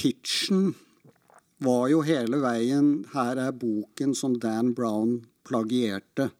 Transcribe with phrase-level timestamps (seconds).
[0.00, 0.74] pitchen
[1.60, 6.30] var jo hele veien 'Her er boken som Dan Brown plagierte'.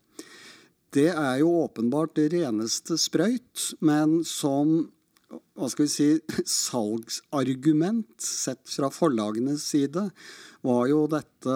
[0.90, 4.90] Det er jo åpenbart det reneste sprøyt, men som
[5.30, 6.08] hva skal vi si,
[6.48, 10.10] salgsargument sett fra forlagenes side,
[10.66, 11.54] var jo dette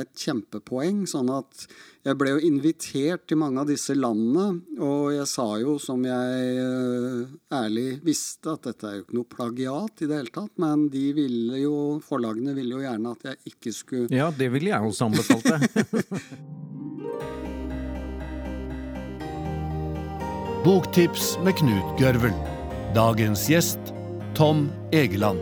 [0.00, 1.04] et kjempepoeng.
[1.10, 1.66] Sånn at
[2.06, 6.58] jeg ble jo invitert til mange av disse landene, og jeg sa jo, som jeg
[6.62, 10.88] uh, ærlig visste, at dette er jo ikke noe plagiat i det hele tatt, men
[10.92, 11.76] de ville jo,
[12.06, 15.60] forlagene ville jo gjerne at jeg ikke skulle Ja, det ville jeg også anbefalt deg.
[20.66, 22.55] Boktips med Knut Gørvel.
[22.94, 23.78] Dagens gjest
[24.34, 25.40] Tom Egeland.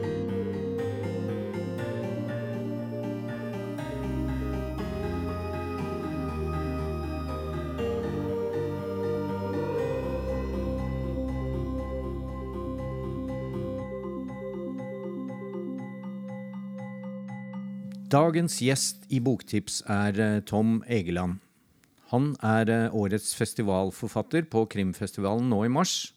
[18.14, 21.40] Dagens gjest i Boktips er eh, Tom Egeland.
[22.12, 26.12] Han er eh, årets festivalforfatter på Krimfestivalen nå i mars,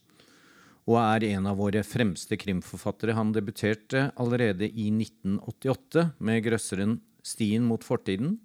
[0.87, 3.17] og er en av våre fremste krimforfattere.
[3.17, 8.37] Han debuterte allerede i 1988 med grøsseren Stien mot fortiden,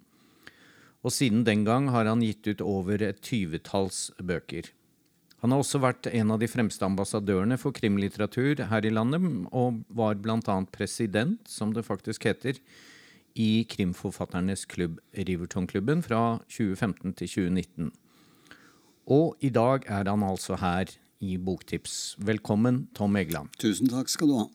[1.03, 4.67] og siden den gang har han gitt ut over et tyvetalls bøker.
[5.43, 9.81] Han har også vært en av de fremste ambassadørene for krimlitteratur her i landet, og
[9.91, 10.55] var bl.a.
[10.71, 12.59] president, som det faktisk heter,
[13.35, 17.91] i Krimforfatternes klubb, Rivertonklubben, fra 2015 til 2019.
[19.11, 20.93] Og i dag er han altså her
[21.23, 22.15] i Boktips.
[22.19, 23.53] Velkommen, Tom Egeland.
[23.61, 24.49] Tusen takk skal du ha.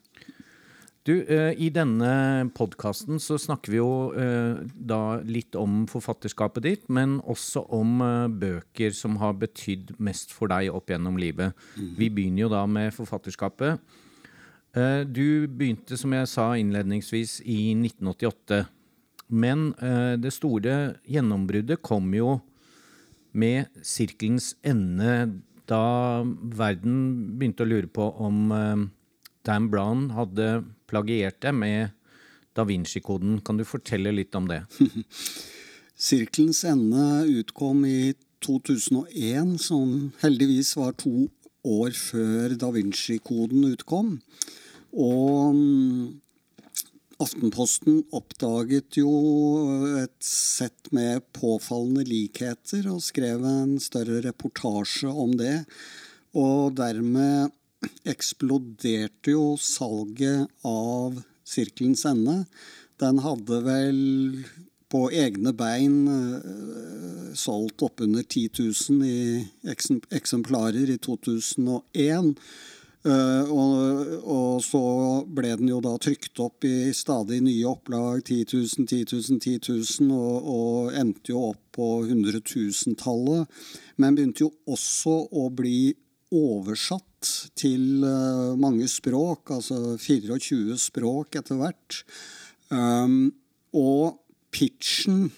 [1.09, 6.85] Du, eh, I denne podkasten så snakker vi jo eh, da litt om forfatterskapet ditt,
[6.93, 11.57] men også om eh, bøker som har betydd mest for deg opp gjennom livet.
[11.97, 13.81] Vi begynner jo da med forfatterskapet.
[15.09, 18.61] Du begynte, som jeg sa innledningsvis, i 1988.
[19.33, 19.73] Men
[20.21, 20.75] det store
[21.09, 22.37] gjennombruddet kom jo
[23.33, 26.25] med sirkelens ende, da
[26.59, 28.87] verden begynte å lure på om eh,
[29.47, 31.95] Dan Brown hadde plagiert det med
[32.56, 33.41] Da Vinci-koden.
[33.45, 34.62] Kan du fortelle litt om det?
[36.09, 38.15] Sirkelens ende utkom i
[38.45, 41.28] 2001, som heldigvis var to
[41.67, 44.17] år før da Vinci-koden utkom.
[44.95, 46.05] Og mm,
[47.19, 49.11] Aftenposten oppdaget jo
[49.99, 55.65] et sett med påfallende likheter og skrev en større reportasje om det.
[56.39, 57.51] Og dermed
[58.07, 61.19] eksploderte jo salget av
[61.49, 62.45] Sirkelens ende.
[63.03, 64.01] Den hadde vel
[64.89, 69.75] på egne bein eh, solgt oppunder 10 000 i
[70.15, 72.34] eksemplarer i 2001.
[73.06, 74.82] Eh, og, og så
[75.31, 79.54] ble den jo da trykt opp i stadig nye opplag, 10 000, 10 000, 10
[80.03, 83.47] 000, og, og endte jo opp på hundretusentallet.
[84.03, 85.94] Men begynte jo også å bli
[86.34, 92.03] oversatt til eh, mange språk, altså 24 språk etter hvert.
[92.69, 93.30] Um,
[93.78, 94.19] og
[94.53, 95.30] pitchen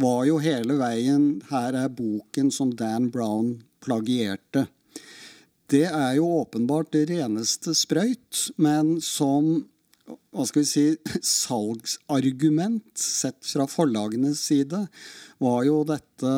[0.00, 4.68] var jo hele veien 'Her er boken som Dan Brown plagierte'.
[5.68, 9.66] Det er jo åpenbart det reneste sprøyt, men som
[10.34, 10.84] hva skal vi si,
[11.22, 14.86] salgsargument sett fra forlagenes side,
[15.38, 16.30] var jo dette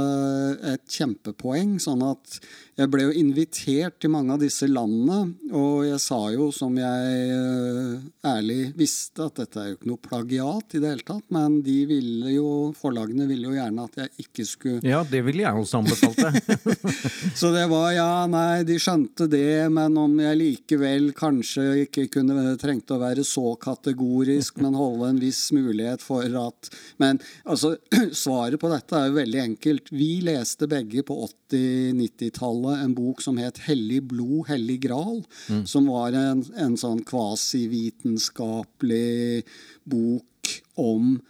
[0.75, 1.79] et kjempepoeng.
[1.81, 2.39] Sånn at
[2.81, 7.33] jeg ble jo invitert til mange av disse landene, og jeg sa jo, som jeg
[7.35, 11.59] eh, ærlig visste, at dette er jo ikke noe plagiat i det hele tatt, men
[11.65, 15.65] de ville jo, forlagene ville jo gjerne at jeg ikke skulle Ja, det ville jeg
[15.65, 16.85] også anbefalt deg.
[17.41, 22.57] så det var ja, nei, de skjønte det, men om jeg likevel kanskje ikke kunne
[22.61, 27.77] trengte å være så kategorisk, men holde en viss mulighet for at Men altså,
[28.13, 29.93] svaret på dette er jo veldig enkelt.
[29.93, 35.25] Vi leste begge på 80-90-tallet en bok som het 'Hellig blod, hellig gral',
[35.67, 39.45] som var en, en sånn kvasivitenskapelig
[39.85, 41.21] bok om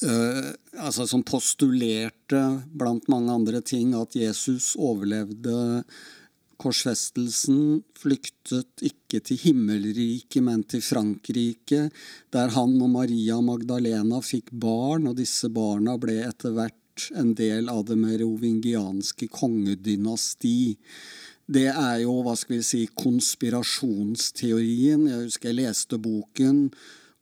[0.00, 2.38] Uh, altså som postulerte,
[2.72, 5.84] blant mange andre ting, at Jesus overlevde
[6.60, 11.90] korsfestelsen, flyktet ikke til himmelriket, men til Frankrike,
[12.34, 16.76] der han og Maria Magdalena fikk barn, og disse barna ble etter hvert
[17.16, 20.76] en del av det merovingianske kongedynasti.
[21.50, 25.08] Det er jo, hva skal vi si, konspirasjonsteorien.
[25.08, 26.70] Jeg husker jeg leste boken,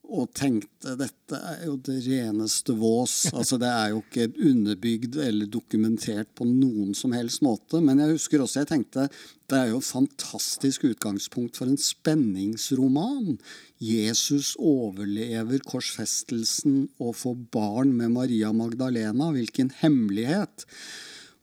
[0.08, 3.28] og tenkte dette er jo det reneste vås.
[3.38, 7.82] Altså Det er jo ikke underbygd eller dokumentert på noen som helst måte.
[7.84, 9.08] Men jeg husker også jeg tenkte
[9.48, 13.38] det er jo et fantastisk utgangspunkt for en spenningsroman.
[13.80, 19.30] Jesus overlever korsfestelsen og får barn med Maria Magdalena.
[19.32, 20.66] Hvilken hemmelighet!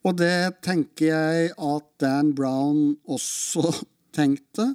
[0.06, 3.71] Og det tenker jeg at Dan Brown også
[4.15, 4.71] tenkte.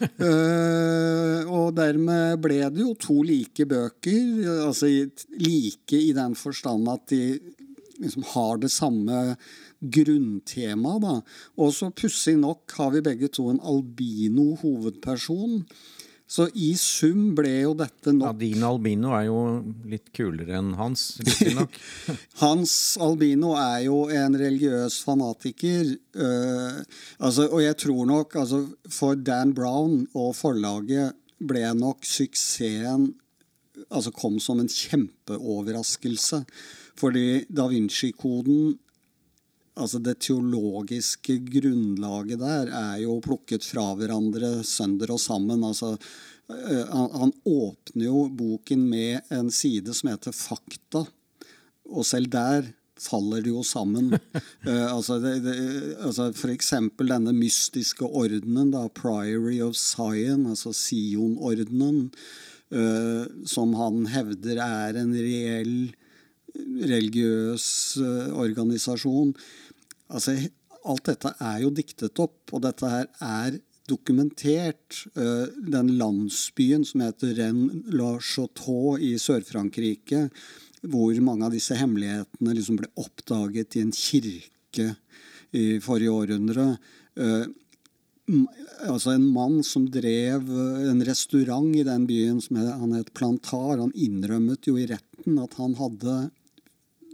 [0.00, 4.44] uh, og dermed ble det jo to like bøker.
[4.66, 4.90] Altså
[5.40, 7.22] like i den forstand at de
[8.00, 9.36] liksom har det samme
[9.80, 11.24] grunntemaet.
[11.60, 15.64] Og så pussig nok har vi begge to en albino hovedperson.
[16.30, 19.38] Så i sum ble jo dette nok Ja, Din albino er jo
[19.90, 21.16] litt kulere enn hans,
[21.56, 21.78] nok.
[22.44, 25.90] hans albino er jo en religiøs fanatiker.
[26.14, 26.78] Uh,
[27.18, 28.62] altså, og jeg tror nok altså,
[28.94, 33.10] For Dan Brown og forlaget ble nok suksessen
[33.88, 36.44] altså kom som en kjempeoverraskelse.
[37.00, 38.76] Fordi Da Vinci-koden
[39.80, 45.64] altså Det teologiske grunnlaget der er jo plukket fra hverandre sønder og sammen.
[45.64, 45.96] altså
[46.50, 51.04] han, han åpner jo boken med en side som heter Fakta,
[51.90, 54.12] og selv der faller det jo sammen.
[54.68, 55.56] uh, altså, det, det,
[55.98, 62.08] altså For eksempel denne mystiske ordenen, da, Priory of Sion, altså Sion-ordenen,
[62.74, 65.74] uh, som han hevder er en reell
[66.90, 67.64] religiøs
[68.02, 69.34] uh, organisasjon.
[70.10, 70.36] Altså,
[70.90, 73.58] alt dette er jo diktet opp, og dette her er
[73.90, 75.04] dokumentert.
[75.16, 80.28] Uh, den landsbyen som heter Rennes-la-Chateau i Sør-Frankrike,
[80.90, 84.92] hvor mange av disse hemmelighetene liksom ble oppdaget i en kirke
[85.56, 86.72] i forrige århundre.
[87.18, 87.46] Uh,
[88.86, 90.46] altså En mann som drev
[90.90, 95.56] en restaurant i den byen, som han het Plantar, han innrømmet jo i retten at
[95.58, 96.14] han hadde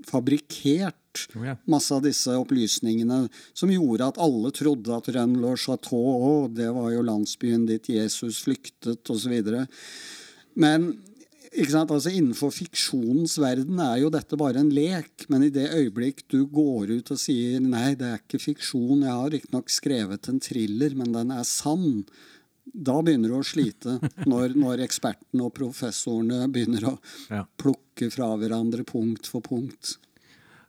[0.06, 1.00] fabrikkert
[1.34, 1.56] ja.
[1.70, 3.26] masse av disse opplysningene
[3.56, 9.36] som gjorde at alle trodde at Rennes-le-Chateau det var jo landsbyen dit Jesus flyktet, osv.
[10.56, 10.90] Men
[11.56, 15.26] altså innenfor fiksjonens verden er jo dette bare en lek.
[15.28, 19.12] Men i det øyeblikk du går ut og sier nei, det er ikke fiksjon, jeg
[19.12, 22.04] har riktignok skrevet en thriller, men den er sann,
[22.66, 23.98] da begynner du å slite.
[24.30, 26.96] Når, når ekspertene og professorene begynner å
[27.56, 29.96] plukke fra hverandre punkt for punkt.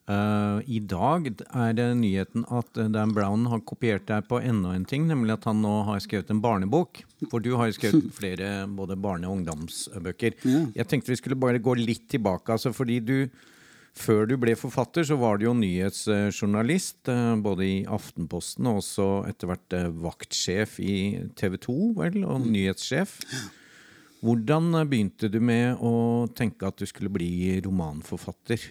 [0.07, 4.85] Uh, I dag er det nyheten at Dan Brown har kopiert deg på enda en
[4.87, 7.01] ting, nemlig at han nå har skrevet en barnebok.
[7.27, 10.39] For du har jo skrevet flere både barne- og ungdomsbøker.
[10.47, 10.63] Ja.
[10.79, 12.55] Jeg tenkte vi skulle bare gå litt tilbake.
[12.55, 13.15] Altså fordi du
[13.97, 19.07] før du ble forfatter, så var du jo nyhetsjournalist, eh, både i Aftenposten og også
[19.29, 20.97] etter hvert eh, vaktsjef i
[21.37, 22.49] TV 2, vel, og mm.
[22.53, 23.17] nyhetssjef.
[24.25, 28.63] Hvordan begynte du med å tenke at du skulle bli romanforfatter?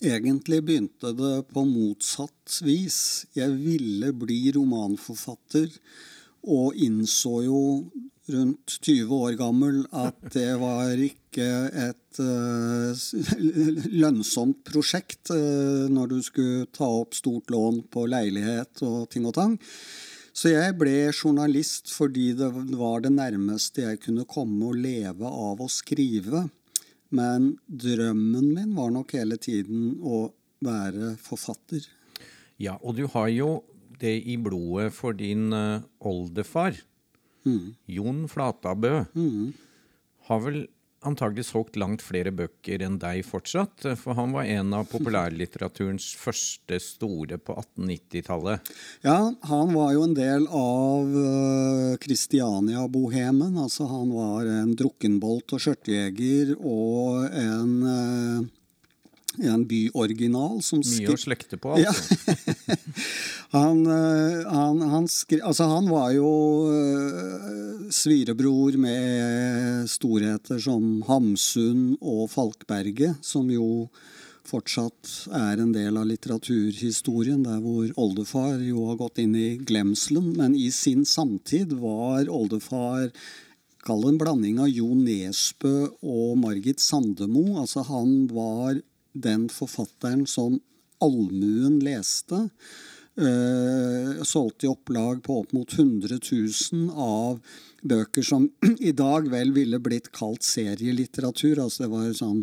[0.00, 2.98] Egentlig begynte det på motsatt vis.
[3.36, 5.72] Jeg ville bli romanforfatter,
[6.46, 7.60] og innså jo
[8.32, 11.46] rundt 20 år gammel at det var ikke
[11.86, 13.06] et uh,
[13.94, 19.36] lønnsomt prosjekt uh, når du skulle ta opp stort lån på leilighet og ting og
[19.38, 19.56] tang.
[20.36, 25.62] Så jeg ble journalist fordi det var det nærmeste jeg kunne komme å leve av
[25.64, 26.44] å skrive.
[27.14, 30.26] Men drømmen min var nok hele tiden å
[30.64, 31.84] være forfatter.
[32.58, 33.50] Ja, og du har jo
[34.00, 36.76] det i blodet for din uh, oldefar.
[37.46, 37.76] Mm.
[37.86, 39.52] Jon Flatabø mm.
[40.28, 40.64] har vel
[41.06, 43.86] antagelig solgt langt flere bøker enn deg fortsatt.
[44.00, 48.72] For han var en av populærlitteraturens første store på 1890-tallet.
[49.06, 49.18] Ja,
[49.50, 51.16] han var jo en del av
[52.02, 53.56] Kristiania-bohemen.
[53.56, 58.50] Uh, altså han var en drukkenbolt og skjørtejeger og en
[59.38, 60.60] uh, en byoriginal.
[60.64, 62.16] Som Mye å slekte på, altså.
[62.26, 62.76] Ja.
[63.56, 66.30] han, eh, han, han, skri, altså han, var jo
[66.70, 73.88] uh, svirebror med storheter som Hamsun og Falkberget, som jo
[74.46, 80.32] fortsatt er en del av litteraturhistorien, der hvor oldefar jo har gått inn i glemselen.
[80.38, 83.10] Men i sin samtid var oldefar
[83.86, 87.60] Kall en blanding av Jo Nesbø og Margit Sandemo.
[87.60, 88.80] Altså Han var
[89.22, 90.60] den forfatteren som
[91.02, 92.48] allmuen leste.
[93.16, 97.38] Uh, solgte i opplag på opp mot 100 000 av
[97.80, 101.62] bøker som i dag vel ville blitt kalt serielitteratur.
[101.64, 102.42] Altså det var sånn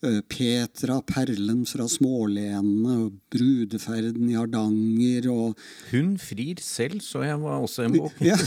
[0.00, 5.58] Petra, perlen fra smålenene, brudeferden i Hardanger og
[5.90, 8.14] Hun frir selv, så jeg var også en bok.
[8.24, 8.38] ja,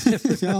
[0.41, 0.55] ja.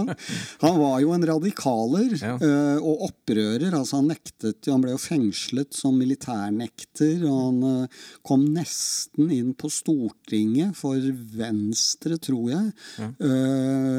[0.62, 2.36] Han var jo en radikaler Ja.
[2.38, 3.74] eh, og opprører.
[3.74, 7.24] altså Han nektet han ble jo fengslet som militærnekter.
[7.26, 10.94] og Han eh, kom nesten inn på Stortinget for
[11.34, 12.70] Venstre, tror jeg.
[13.00, 13.10] ja.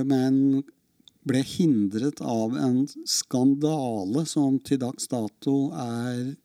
[0.07, 0.63] men
[1.25, 6.35] ble hindret av en skandale som til dags dato er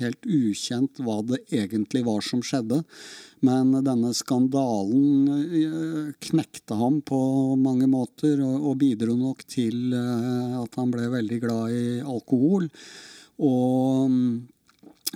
[0.00, 2.82] helt ukjent hva det egentlig var som skjedde.
[3.46, 7.20] Men denne skandalen eh, knekte ham på
[7.60, 12.68] mange måter, og, bidro nok til eh, at han ble veldig glad i alkohol.
[13.40, 14.32] Og mm,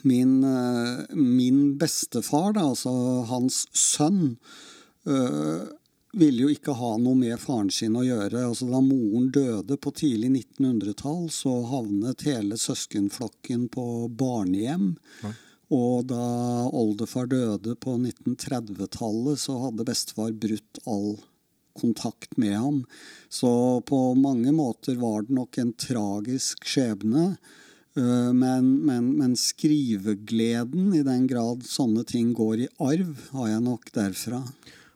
[0.08, 2.94] min, eh, min bestefar, da, altså
[3.28, 4.36] hans sønn,
[5.06, 5.64] øh,
[6.16, 8.46] ville jo ikke ha noe med faren sin å gjøre.
[8.48, 14.94] Altså, da moren døde på tidlig 1900-tall, så havnet hele søskenflokken på barnehjem.
[15.74, 16.24] Og da
[16.70, 21.16] oldefar døde på 1930-tallet, så hadde bestefar brutt all
[21.74, 22.84] kontakt med ham.
[23.28, 27.36] Så på mange måter var det nok en tragisk skjebne.
[27.96, 33.66] Øh, Men, men, men skrivegleden, i den grad sånne ting går i arv, har jeg
[33.66, 34.42] nok derfra.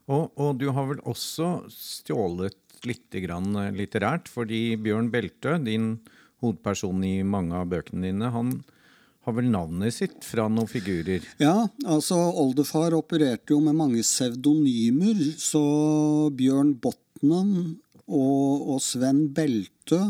[0.08, 2.56] Og, og du har vel også stjålet
[2.88, 5.96] litt grann eh, litterært, fordi Bjørn Beltø, din
[6.42, 8.58] hovedperson i mange av bøkene dine, han
[9.26, 11.26] har vel navnet sitt fra noen figurer.
[11.42, 15.62] Ja, altså oldefar opererte jo med mange pseudonymer, så
[16.38, 17.52] Bjørn Botnen
[18.06, 20.00] og, og Sven Beltø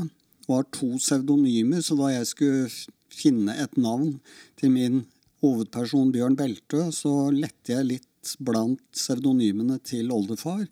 [0.49, 2.69] var to pseudonymer, så da jeg skulle
[3.13, 4.21] finne et navn
[4.61, 5.03] til min
[5.43, 10.67] hovedperson Bjørn Beltø, så lette jeg litt blant pseudonymene til oldefar.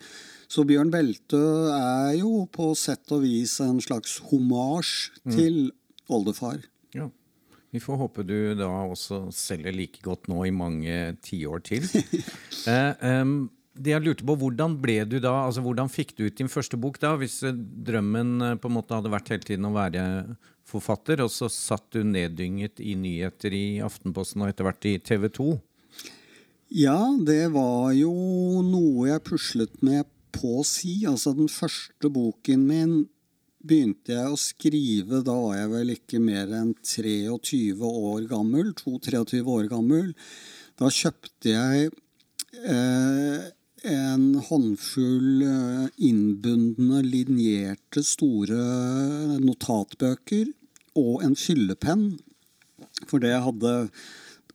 [0.51, 4.95] Så Bjørn Beltø er jo på sett og vis en slags homasj
[5.33, 5.71] til
[6.13, 6.61] oldefar.
[6.95, 7.09] Ja.
[7.75, 11.87] Vi får håpe du da også selger like godt nå i mange tiår til.
[12.71, 13.39] eh, um,
[13.77, 16.79] det jeg lurte på, Hvordan ble du da, altså hvordan fikk du ut din første
[16.81, 20.05] bok da, hvis eh, drømmen eh, på en måte hadde vært hele tiden å være
[20.67, 25.29] forfatter, og så satt du neddynget i nyheter i Aftenposten og etter hvert i TV
[25.37, 25.51] 2?
[26.69, 28.11] Ja, det var jo
[28.67, 31.05] noe jeg puslet med på å si.
[31.07, 32.97] Altså, den første boken min
[33.67, 38.73] begynte jeg å skrive, da var jeg vel ikke mer enn 23 år gammel.
[38.83, 40.11] 22-23 år gammel.
[40.77, 41.95] Da kjøpte jeg
[42.67, 43.47] eh,
[43.87, 50.51] en håndfull eh, innbundne, linjerte, store notatbøker
[50.99, 52.09] og en fyllepenn.
[53.07, 53.75] For det jeg hadde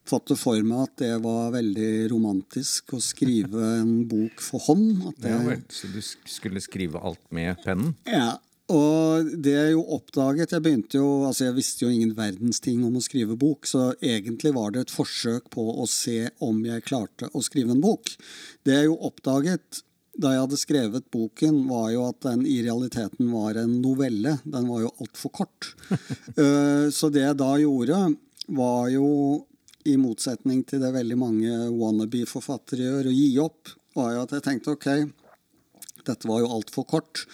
[0.08, 5.04] fått det for meg at det var veldig romantisk å skrive en bok for hånd.
[5.12, 7.94] At det, Ja, vel, så du skulle skrive alt med pennen?
[8.10, 8.38] ja,
[8.72, 12.86] og det jeg jo oppdaget Jeg begynte jo, altså jeg visste jo ingen verdens ting
[12.88, 16.86] om å skrive bok, så egentlig var det et forsøk på å se om jeg
[16.88, 18.14] klarte å skrive en bok.
[18.64, 19.82] Det jeg jo oppdaget
[20.22, 24.38] da jeg hadde skrevet boken, var jo at den i realiteten var en novelle.
[24.44, 25.74] Den var jo altfor kort.
[26.38, 27.98] Eh, så det jeg da gjorde,
[28.56, 29.08] var jo,
[29.90, 33.74] i motsetning til det veldig mange wannabe-forfattere gjør, å gi opp.
[33.96, 34.88] var jo at jeg tenkte ok,
[36.08, 37.26] dette var jo altfor kort.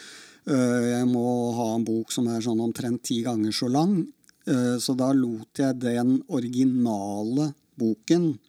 [0.48, 4.08] Eh, Jeg må ha en bok som er sånn omtrent ti ganger så lang.
[4.48, 8.40] Eh, Så da lot jeg den originale boken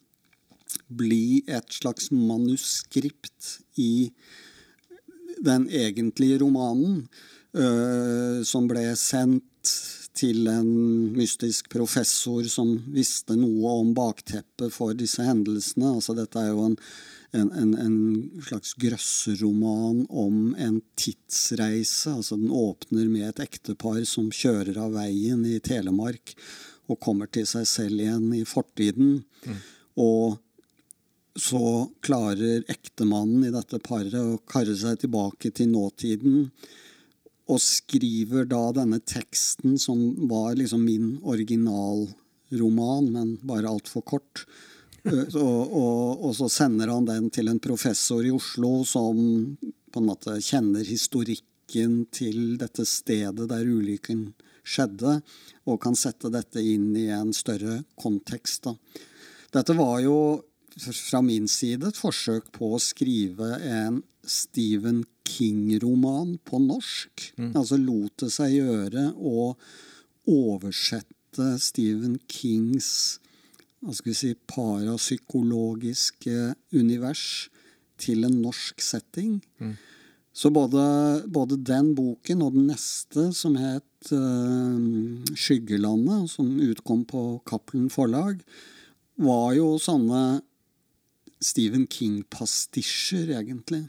[0.89, 4.11] bli et slags manuskript i
[5.41, 7.07] den egentlige romanen,
[7.53, 9.43] eh, som ble sendt
[10.19, 10.69] til en
[11.15, 15.93] mystisk professor som visste noe om bakteppet for disse hendelsene.
[15.95, 16.75] Altså dette er jo en,
[17.37, 17.99] en, en, en
[18.47, 22.17] slags grøsseroman om en tidsreise.
[22.17, 26.35] Altså den åpner med et ektepar som kjører av veien i Telemark
[26.89, 29.21] og kommer til seg selv igjen i fortiden.
[29.99, 30.39] Og
[31.39, 36.49] så klarer ektemannen i dette paret å karre seg tilbake til nåtiden,
[37.49, 39.97] og skriver da denne teksten, som
[40.29, 44.45] var liksom min originalroman, men bare altfor kort.
[45.03, 49.15] Eh, Og, og, og så sender han den til en professor i Oslo som
[49.89, 54.33] på en måte kjenner historikken til dette stedet der ulykken
[54.69, 55.21] skjedde,
[55.65, 58.67] og kan sette dette inn i en større kontekst.
[58.67, 58.75] Da.
[59.55, 60.17] Dette var jo
[60.77, 67.29] fra min side et forsøk på å skrive en Stephen King-roman på norsk.
[67.53, 69.53] Altså lot det seg gjøre å
[70.29, 73.19] oversette Stephen Kings
[73.79, 76.35] hva skal vi si, parapsykologiske
[76.75, 77.47] univers
[77.99, 79.37] til en norsk setting.
[80.35, 80.81] Så både,
[81.27, 84.75] både, den boken og den neste, som het uh,
[85.35, 88.43] 'Skyggelandet', som utkom på Cappelen Forlag,
[89.19, 90.41] var jo sånne
[91.39, 93.87] Stephen King-pastisjer, egentlig.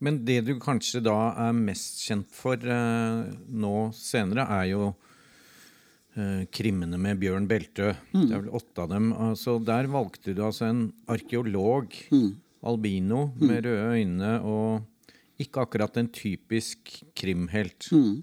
[0.00, 1.16] Men det du kanskje da
[1.48, 7.92] er mest kjent for uh, nå senere, er jo uh, krimmene med Bjørn Beltø.
[8.14, 8.22] Mm.
[8.22, 9.10] Det er vel åtte av dem.
[9.28, 12.30] Altså, der valgte du altså en arkeolog, mm.
[12.72, 13.46] albino, mm.
[13.46, 17.90] med røde øyne, og ikke akkurat en typisk krimhelt.
[17.92, 18.22] Mm.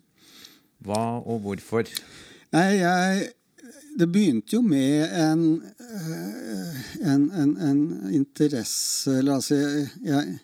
[0.86, 1.90] Hva og hvorfor?
[2.54, 3.28] Nei, jeg
[3.98, 5.44] det begynte jo med en,
[5.82, 7.80] eh, en, en, en
[8.14, 10.38] interesse Eller altså, jeg, jeg,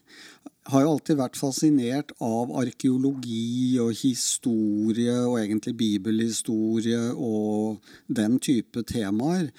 [0.71, 8.85] har jo alltid vært fascinert av arkeologi og historie, og egentlig bibelhistorie og den type
[8.87, 9.49] temaer.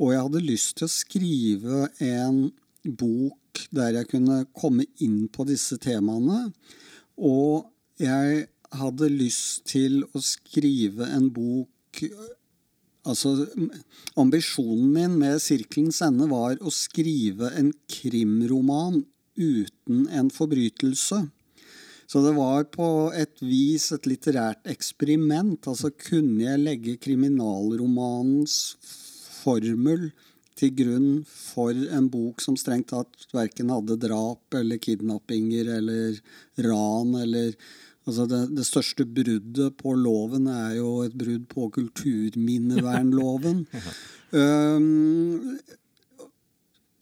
[0.00, 2.40] Og jeg hadde lyst til å skrive en
[2.86, 6.50] bok der jeg kunne komme inn på disse temaene.
[7.16, 7.68] Og
[8.00, 8.46] jeg
[8.76, 11.72] hadde lyst til å skrive en bok
[13.06, 13.46] Altså,
[14.18, 19.04] ambisjonen min med 'Sirkelens ende' var å skrive en krimroman
[19.36, 21.26] uten en forbrytelse.
[22.06, 25.66] Så det var på et vis et litterært eksperiment.
[25.66, 28.76] Altså kunne jeg legge kriminalromanens
[29.40, 30.10] formel
[30.56, 36.22] til grunn for en bok som strengt tatt verken hadde drap eller kidnappinger eller
[36.68, 37.52] ran eller
[38.06, 43.64] Altså det, det, største bruddet på loven er jo et brudd på kulturminnevernloven.
[44.30, 45.56] um,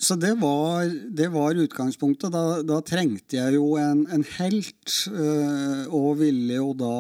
[0.05, 2.33] så det var, det var utgangspunktet.
[2.35, 6.97] Da, da, trengte jeg jo en, en helt, øh, og ville jo da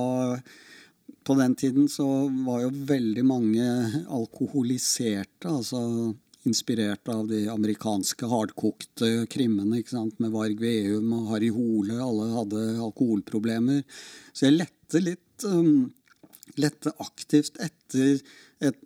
[1.25, 2.04] På den tiden så
[2.44, 3.64] var jo veldig mange
[4.12, 6.12] alkoholiserte, altså
[6.44, 10.18] inspirert av de amerikanske hardkokte krimmene ikke sant?
[10.20, 11.96] med Varg Veum og Harry Hole.
[11.96, 13.80] Alle hadde alkoholproblemer.
[14.37, 15.88] Så jeg lette litt um,
[16.61, 18.20] lette aktivt etter
[18.61, 18.78] et,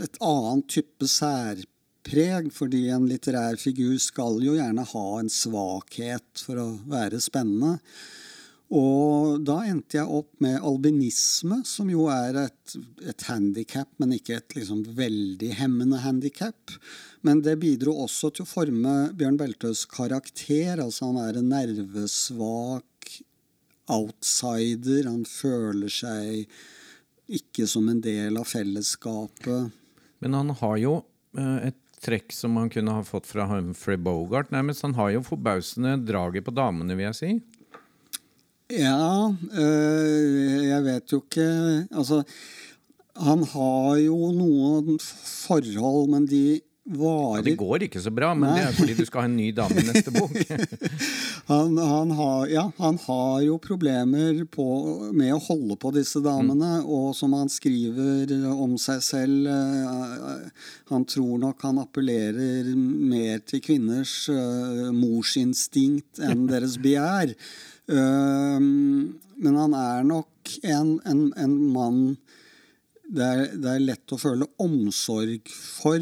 [0.00, 1.68] et annet type særpreg
[2.04, 7.78] preg, fordi en litterær figur skal jo gjerne ha en svakhet for å være spennende.
[8.74, 14.38] Og da endte jeg opp med albinisme, som jo er et, et handikap, men ikke
[14.38, 16.72] et liksom veldig hemmende handikap.
[17.24, 20.80] Men det bidro også til å forme Bjørn Beltøs karakter.
[20.80, 23.12] Altså han er en nervesvak
[23.92, 25.06] outsider.
[25.06, 26.48] Han føler seg
[27.38, 29.72] ikke som en del av fellesskapet.
[30.24, 30.98] Men han har jo
[31.36, 34.52] eh, et trekk som han kunne ha fått fra Humphrey Bogart.
[34.54, 34.84] Nærmest.
[34.86, 37.32] Han har jo forbausende draget på damene, vil jeg si.
[38.72, 41.48] Ja, øh, jeg vet jo ikke
[41.92, 42.22] Altså,
[43.20, 48.50] han har jo noen forhold, men de varer ja, Det går ikke så bra, men
[48.50, 48.56] Nei.
[48.58, 50.34] det er fordi du skal ha en ny dame i neste bok.
[51.52, 54.66] han, han, har, ja, han har jo problemer på,
[55.16, 56.88] med å holde på disse damene, mm.
[56.88, 60.33] og som han skriver om seg selv uh,
[60.94, 67.34] Han tror nok han appellerer mer til kvinners uh, morsinstinkt enn deres begjær.
[67.90, 68.60] Uh,
[69.34, 72.00] men han er nok en, en, en mann
[73.04, 76.00] det er, det er, lett å føle omsorg for,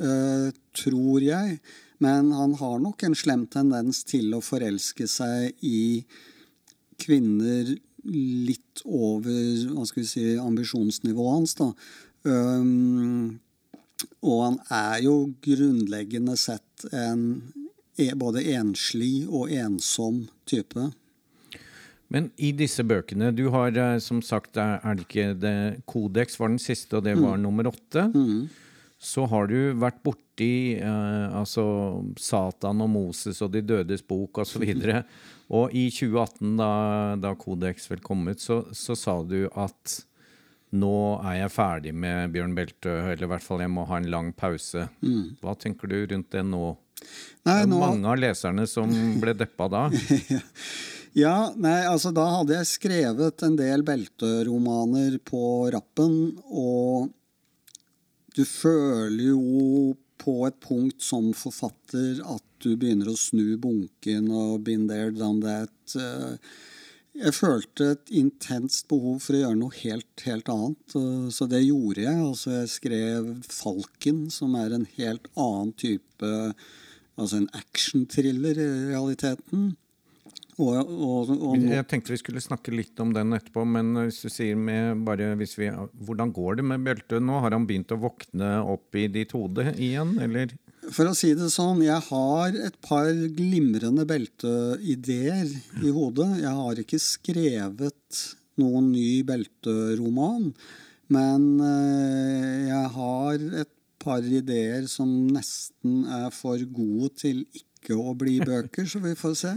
[0.00, 1.58] uh, tror jeg.
[2.02, 6.04] Men han har nok en slem tendens til å forelske seg i
[6.98, 7.74] kvinner
[8.08, 11.54] litt over hva skal vi si, ambisjonsnivået hans.
[11.58, 11.68] da.
[12.28, 13.38] Um,
[14.22, 17.24] og han er jo grunnleggende sett en
[17.98, 20.90] e, både enslig og ensom type.
[22.08, 25.58] Men i disse bøkene Du har eh, som sagt, er det ikke det
[25.88, 27.44] Kodeks var den siste, og det var mm.
[27.44, 28.08] nummer åtte.
[28.14, 28.48] Mm.
[28.98, 31.64] Så har du vært borti eh, altså
[32.18, 34.64] Satan og Moses og De dødes bok osv.
[34.64, 35.02] Og, så
[35.58, 36.70] og i 2018, da,
[37.20, 40.00] da Kodeks vel kom ut, så, så, sa du at
[40.76, 44.10] nå er jeg ferdig med Bjørn Beltø, eller i hvert fall jeg må ha en
[44.12, 44.88] lang pause.
[45.00, 45.38] Mm.
[45.40, 46.76] Hva tenker du rundt det nå?
[47.48, 47.80] Nei, det nå...
[47.80, 49.88] mange av leserne som ble deppa da.
[51.18, 55.40] Ja, nei, altså da hadde jeg skrevet en del Beltø-romaner på
[55.72, 57.08] rappen, og
[58.36, 64.60] du føler jo på et punkt som forfatter at du begynner å snu bunken og
[64.66, 65.96] been there, done that.
[67.18, 70.98] Jeg følte et intenst behov for å gjøre noe helt, helt annet,
[71.34, 72.20] så det gjorde jeg.
[72.22, 76.30] Altså jeg skrev 'Falken', som er en helt annen type
[77.18, 79.72] Altså en actionthriller i realiteten.
[80.58, 84.30] Og, og, og, jeg tenkte vi skulle snakke litt om den etterpå, men hvis du
[84.30, 85.68] sier med bare hvis vi,
[86.06, 87.36] Hvordan går det med Bjelte nå?
[87.44, 90.54] Har han begynt å våkne opp i ditt hode igjen, eller?
[90.94, 95.50] For å si det sånn, jeg har et par glimrende belteideer
[95.84, 96.28] i hodet.
[96.40, 98.22] Jeg har ikke skrevet
[98.58, 100.50] noen ny belteroman,
[101.12, 103.72] men eh, jeg har et
[104.02, 109.36] par ideer som nesten er for gode til ikke å bli bøker, så vi får
[109.42, 109.54] se.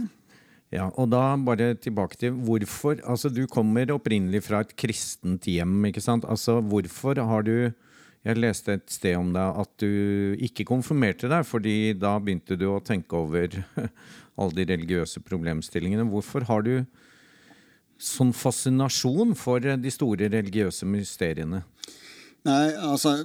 [0.72, 5.82] Ja, og da bare tilbake til hvorfor Altså, du kommer opprinnelig fra et kristent hjem,
[5.90, 6.24] ikke sant?
[6.24, 7.56] Altså, hvorfor har du
[8.22, 12.68] Jeg leste et sted om deg at du ikke konfirmerte deg, fordi da begynte du
[12.70, 13.56] å tenke over
[14.40, 16.06] alle de religiøse problemstillingene.
[16.10, 16.74] Hvorfor har du
[18.02, 21.64] sånn fascinasjon for de store religiøse mysteriene?
[22.42, 23.20] Nei, altså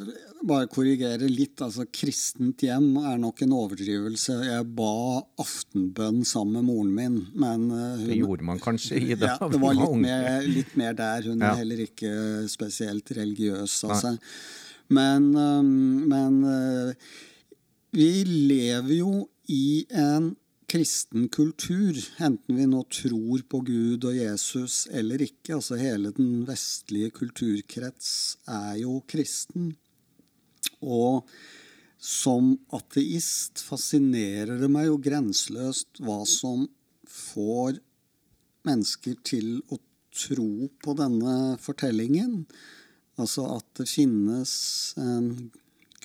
[0.46, 1.62] bare korrigere litt.
[1.66, 4.36] altså Kristent hjem er nok en overdrivelse.
[4.46, 9.16] Jeg ba aftenbønn sammen med moren min, men uh, hun, Det gjorde man kanskje i
[9.16, 9.38] dag?
[9.42, 11.30] ja, Det var litt mer, litt mer, der.
[11.32, 11.52] Hun ja.
[11.54, 12.14] er heller ikke
[12.52, 14.18] spesielt religiøs altså.
[14.94, 17.08] Men, um, men uh,
[17.96, 19.14] vi lever jo
[19.52, 20.36] i en
[20.68, 25.56] kristen kultur, enten vi nå tror på Gud og Jesus eller ikke.
[25.56, 28.10] altså Hele den vestlige kulturkrets
[28.52, 29.72] er jo kristen.
[30.84, 31.24] Og
[31.98, 36.68] som ateist fascinerer det meg jo grenseløst hva som
[37.08, 37.80] får
[38.68, 39.80] mennesker til å
[40.18, 42.44] tro på denne fortellingen.
[43.18, 44.52] Altså at det finnes
[45.02, 45.32] en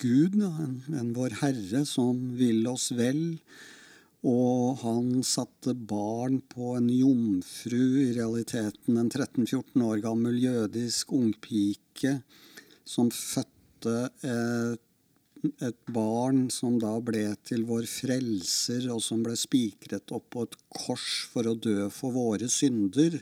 [0.01, 3.37] Gud, en, en vår Herre, som vil oss vel.
[4.23, 12.17] Og han satte barn på en jomfru, i realiteten en 13-14 år gammel jødisk ungpike,
[12.87, 14.85] som fødte et,
[15.59, 20.55] et barn som da ble til vår frelser, og som ble spikret opp på et
[20.71, 23.19] kors for å dø for våre synder.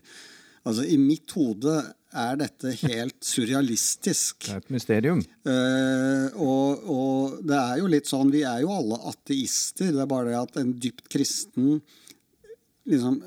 [0.61, 1.73] Altså, I mitt hode
[2.11, 4.45] er dette helt surrealistisk.
[4.45, 5.21] Det er et mysterium.
[5.47, 9.93] Uh, og, og, det er jo litt sånn Vi er jo alle ateister.
[9.95, 11.79] Det er bare det at en dypt kristen
[12.89, 13.21] liksom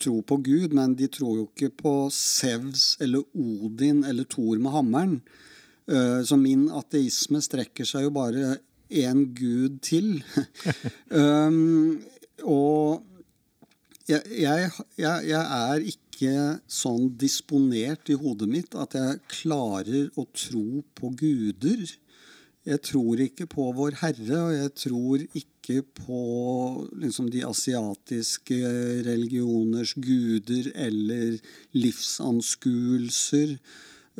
[0.00, 4.72] tror på Gud, men de tror jo ikke på Sevs eller Odin eller Thor med
[4.72, 5.20] hammeren.
[5.90, 8.56] Uh, så min ateisme strekker seg jo bare
[8.90, 10.24] én gud til.
[11.14, 12.00] um,
[12.42, 13.06] og
[14.08, 16.09] jeg, jeg, jeg, jeg, er ikke
[16.70, 21.86] sånn disponert i hodet mitt at jeg klarer å tro på guder.
[22.68, 26.20] Jeg tror ikke på Vår Herre, og jeg tror ikke på
[27.00, 28.58] liksom, de asiatiske
[29.06, 31.38] religioners guder eller
[31.72, 33.56] livsanskuelser.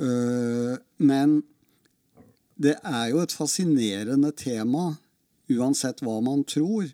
[0.01, 1.43] Uh, men
[2.61, 4.95] det er jo et fascinerende tema,
[5.51, 6.89] uansett hva man tror.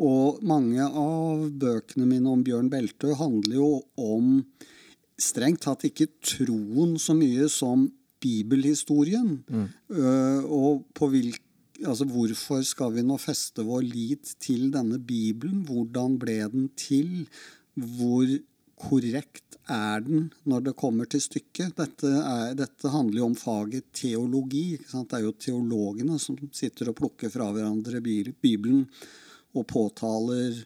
[0.00, 4.38] Og mange av bøkene mine om Bjørn Beltø handler jo om
[5.20, 7.84] strengt tatt ikke troen så mye som
[8.20, 9.38] bibelhistorien.
[9.48, 9.68] Mm.
[9.92, 11.46] Uh, og på hvilke
[11.80, 15.62] Altså, hvorfor skal vi nå feste vår lit til denne Bibelen?
[15.64, 17.22] Hvordan ble den til?
[17.72, 18.28] Hvor
[18.76, 21.72] korrekt er den når det kommer til stykket?
[21.78, 24.74] Dette, er, dette handler jo om faget teologi.
[24.76, 28.84] Det er jo teologene som sitter og plukker fra hverandre Bibelen
[29.56, 30.62] og påtaler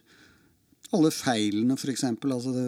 [0.93, 2.03] alle feilene, f.eks.
[2.07, 2.65] Altså det,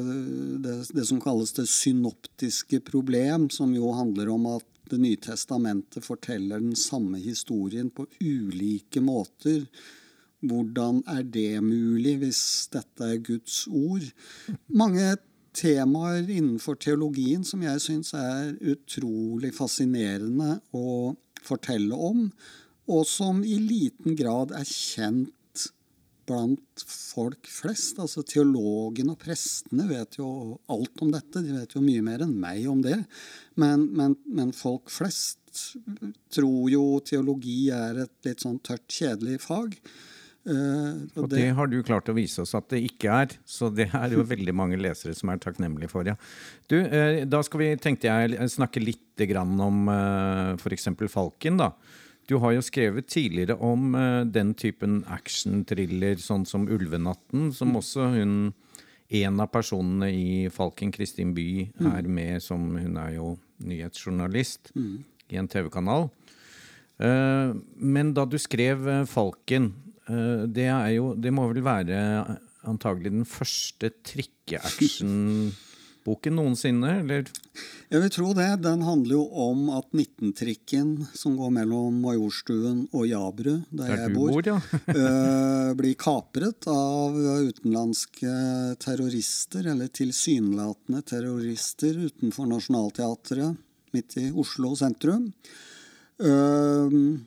[0.63, 6.05] det, det, som kalles det synoptiske problem, som jo handler om at Det nye testamentet
[6.05, 9.65] forteller den samme historien på ulike måter.
[10.39, 14.05] Hvordan er det mulig hvis dette er Guds ord?
[14.71, 15.17] Mange
[15.51, 22.29] temaer innenfor teologien som jeg syns er utrolig fascinerende å fortelle om,
[22.87, 25.35] og som i liten grad er kjent
[26.27, 28.01] blant folk flest.
[28.03, 30.29] Altså Teologene og prestene vet jo
[30.71, 31.43] alt om dette.
[31.43, 32.99] De vet jo mye mer enn meg om det.
[33.59, 35.39] Men, men, men folk flest
[36.33, 39.73] tror jo teologi er et litt sånn tørt, kjedelig fag.
[40.47, 43.33] Uh, og, og det, det, har du klart å vise oss at det ikke er.
[43.43, 46.07] Så det er jo veldig mange lesere som er takknemlige for.
[46.07, 46.15] Ja.
[46.71, 50.87] Du, uh, da skal vi, tenkte jeg, snakke litt grann om uh, f.eks.
[51.11, 51.59] Falken.
[51.59, 51.73] da.
[52.27, 57.77] Du har jo skrevet tidligere om uh, den typen action-thriller, sånn som 'Ulvenatten', som mm.
[57.81, 58.53] også hun
[59.07, 61.91] En av personene i Falken, Kristin By, mm.
[61.95, 64.97] er med som Hun er jo nyhetsjournalist mm.
[65.31, 66.09] i en TV-kanal.
[67.77, 69.71] men da du skrev Falken,
[70.07, 71.99] Eh, det er jo Det må vel være
[72.67, 73.91] antagelig den første
[76.07, 77.27] trikkeaction-boken noensinne, eller?
[77.89, 78.61] Jeg vil tro det.
[78.63, 84.13] Den handler jo om at 19-trikken som går mellom Majorstuen og Jabru, der, der jeg
[84.15, 84.59] bor, bor ja.
[84.87, 93.57] Eh, blir kapret av utenlandske terrorister, eller tilsynelatende terrorister, utenfor Nationaltheatret
[93.93, 95.31] midt i Oslo sentrum.
[96.17, 97.19] Uh,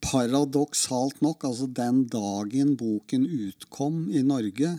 [0.00, 4.78] paradoksalt nok, altså den dagen boken utkom i Norge,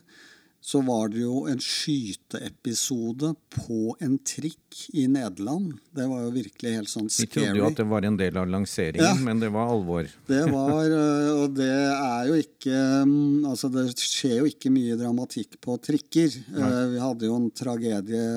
[0.67, 5.77] så var det jo en skyteepisode på en trikk i Nederland.
[5.95, 7.29] Det var jo virkelig helt sånn scary.
[7.29, 9.13] Vi trodde jo at det var en del av lanseringen, Ja.
[9.15, 10.09] men det var alvor.
[10.27, 14.97] Det var, øh, og det er jo ikke mm, Altså, det skjer jo ikke mye
[14.99, 16.35] dramatikk på trikker.
[16.51, 16.69] Nei.
[16.91, 18.27] Vi hadde jo en tragedie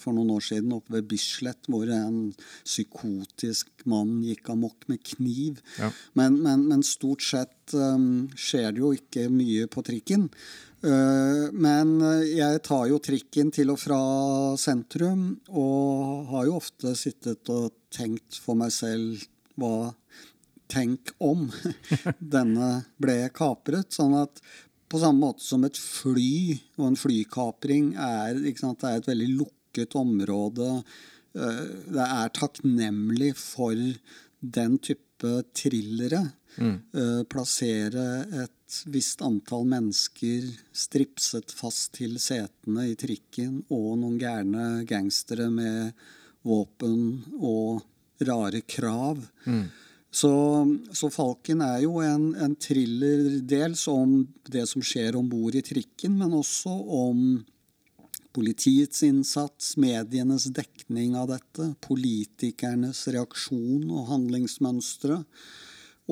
[0.00, 2.32] for noen år siden oppe ved Bislett, hvor en
[2.64, 5.60] psykotisk mann gikk amok med kniv.
[5.76, 5.92] Ja.
[6.16, 10.30] Men, men, men stort sett um, skjer det jo ikke mye på trikken.
[10.84, 11.94] Eh, men
[12.28, 14.00] jeg tar jo trikken til og fra
[14.60, 19.24] sentrum, og har jo ofte sittet og tenkt for meg selv
[19.60, 19.92] hva
[20.74, 21.44] Tenk om
[22.34, 22.68] denne
[22.98, 23.92] ble kapret.
[23.94, 24.40] Sånn at
[24.90, 29.96] på samme måte som et fly og en flykapring er, sant, er et veldig lukket
[30.00, 30.70] område.
[31.36, 33.76] eh, Det er takknemlig for
[34.40, 36.24] den type thrillere.
[36.58, 38.08] Eh, Plassere
[38.44, 45.94] et visst antall mennesker stripset fast til setene i trikken, og noen gærne gangstere med
[46.44, 47.82] våpen og
[48.24, 49.22] rare krav.
[50.14, 50.30] Så,
[50.94, 55.64] så Falken er jo en, en thriller dels om det som skjer om bord i
[55.66, 57.24] trikken, men også om
[58.34, 65.20] politiets innsats, medienes dekning av dette, politikernes reaksjon og handlingsmønstre.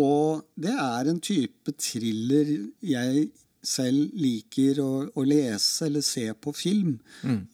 [0.00, 2.48] Og det er en type thriller
[2.80, 3.28] jeg
[3.62, 6.96] selv liker å, å lese eller se på film.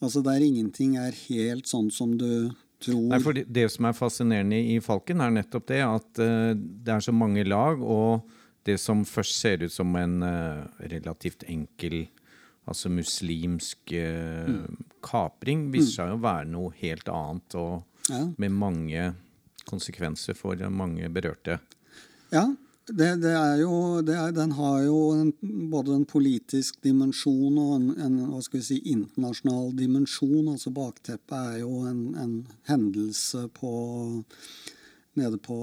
[0.01, 2.49] Altså Der ingenting er helt sånn som du
[2.81, 3.09] tror.
[3.11, 6.95] Nei, for det, det som er fascinerende i Falken, er nettopp det at uh, det
[6.95, 8.23] er så mange lag, og
[8.65, 12.05] det som først ser ut som en uh, relativt enkel
[12.69, 14.49] altså muslimsk eh,
[15.01, 18.23] kapring, viser seg å være noe helt annet, og Ja.
[18.37, 19.15] med mange
[19.69, 21.59] konsekvenser for mange berørte.
[22.29, 22.45] Ja,
[22.89, 25.33] det, det er jo det er, Den har jo en,
[25.69, 30.47] både en politisk dimensjon og en, en hva skal vi si, internasjonal dimensjon.
[30.53, 33.71] altså Bakteppet er jo en, en hendelse på
[35.19, 35.57] nede på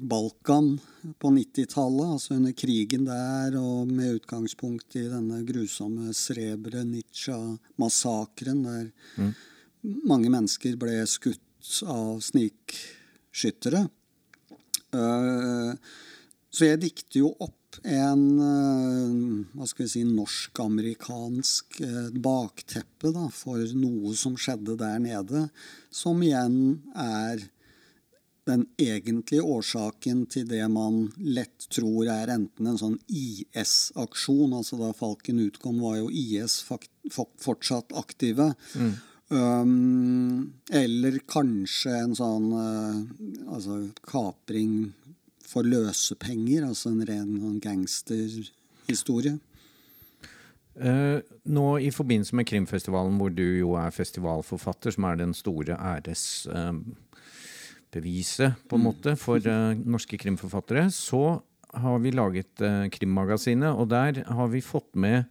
[0.00, 0.80] Balkan
[1.18, 8.90] på 90-tallet, altså under krigen der, og med utgangspunkt i denne grusomme Srebrenica-massakren, der
[10.06, 13.88] mange mennesker ble skutt av snikskyttere.
[14.96, 15.72] Eh,
[16.56, 19.16] Så jeg dikter jo opp en eh,
[19.58, 25.42] hva skal vi si, norsk-amerikansk eh, bakteppe da, for noe som skjedde der nede,
[25.92, 27.44] som igjen er
[28.46, 34.92] den egentlige årsaken til det man lett tror er enten en sånn IS-aksjon, altså da
[34.96, 38.52] Falken utkom, var jo IS fortsatt aktive.
[39.26, 42.94] Um, eller kanskje en sånn uh,
[43.50, 44.94] altså kapring
[45.46, 49.38] for løsepenger, altså en ren sånn gangsterhistorie.
[50.76, 55.74] Uh, nå i forbindelse med Krimfestivalen, hvor du jo er festivalforfatter, som er den store
[55.74, 61.42] æresbeviset, på en måte, for eh, norske krimforfattere, så
[61.76, 65.24] har vi laget eh, Krimmagasinet, og der har vi fått med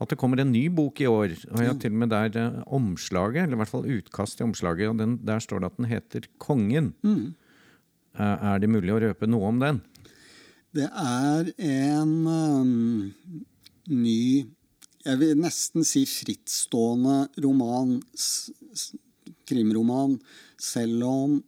[0.00, 1.34] at det kommer en ny bok i år.
[1.50, 4.48] Og jeg har til og med der eh, omslaget, eller i hvert fall utkast til
[4.48, 6.94] omslaget, og den, der står det at den heter Kongen.
[7.04, 9.82] Eh, er det mulig å røpe noe om den?
[10.70, 13.12] Det er en um,
[13.90, 14.46] ny
[15.00, 17.96] Jeg vil nesten si frittstående roman,
[19.48, 20.18] krimroman,
[20.60, 21.38] selv om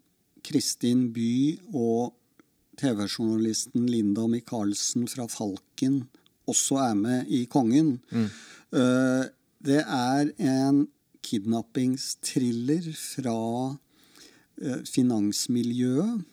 [0.43, 2.17] Kristin By og
[2.81, 6.01] TV-journalisten Linda Michaelsen fra Falken
[6.47, 7.99] også er med i Kongen.
[8.13, 9.25] Eh,
[9.63, 10.87] det er en
[11.23, 13.37] kidnappingstriller fra
[13.71, 16.25] uh, finansmiljøet.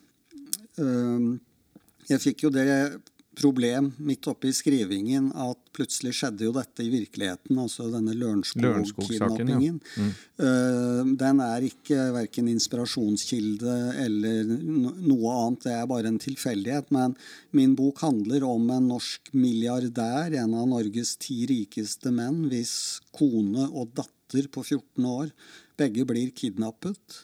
[0.79, 1.37] Uh,
[2.09, 2.65] jeg fikk jo det
[3.39, 9.80] problem midt oppe i skrivingen at plutselig skjedde jo dette i virkeligheten, altså denne Lørenskog-kidnappingen.
[9.80, 10.04] Ja.
[10.04, 10.12] Mm.
[10.39, 16.91] Uh, den er ikke verken inspirasjonskilde eller noe annet, det er bare en tilfeldighet.
[16.95, 17.15] Men
[17.56, 22.73] min bok handler om en norsk milliardær, en av Norges ti rikeste menn, hvis
[23.15, 25.32] kone og datter på 14 år
[25.80, 27.23] begge blir kidnappet.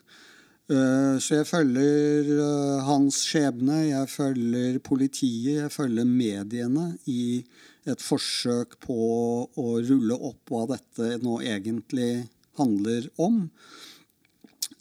[0.66, 7.44] Eh, Så jeg følger eh, hans skjebne, jeg følger politiet, jeg følger mediene i
[7.86, 8.98] et forsøk på
[9.46, 12.26] å rulle opp hva dette nå egentlig
[12.58, 13.44] handler om.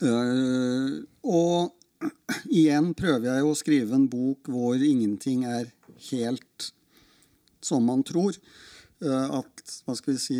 [0.00, 1.74] Eh, Og
[2.62, 5.68] igjen prøver jeg å skrive en bok hvor ingenting er
[6.10, 6.70] helt
[7.64, 8.36] som man tror.
[9.04, 10.36] At, hva skal vi si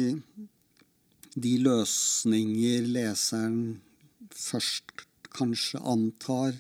[1.37, 3.83] De løsninger leseren
[4.33, 5.04] først
[5.37, 6.55] kanskje antar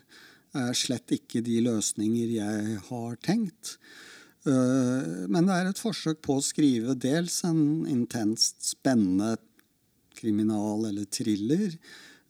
[0.54, 3.76] er slett ikke de løsninger jeg har tenkt.
[4.46, 9.34] Eh, men det er et forsøk på å skrive dels en intenst spennende
[10.14, 11.74] kriminal eller thriller,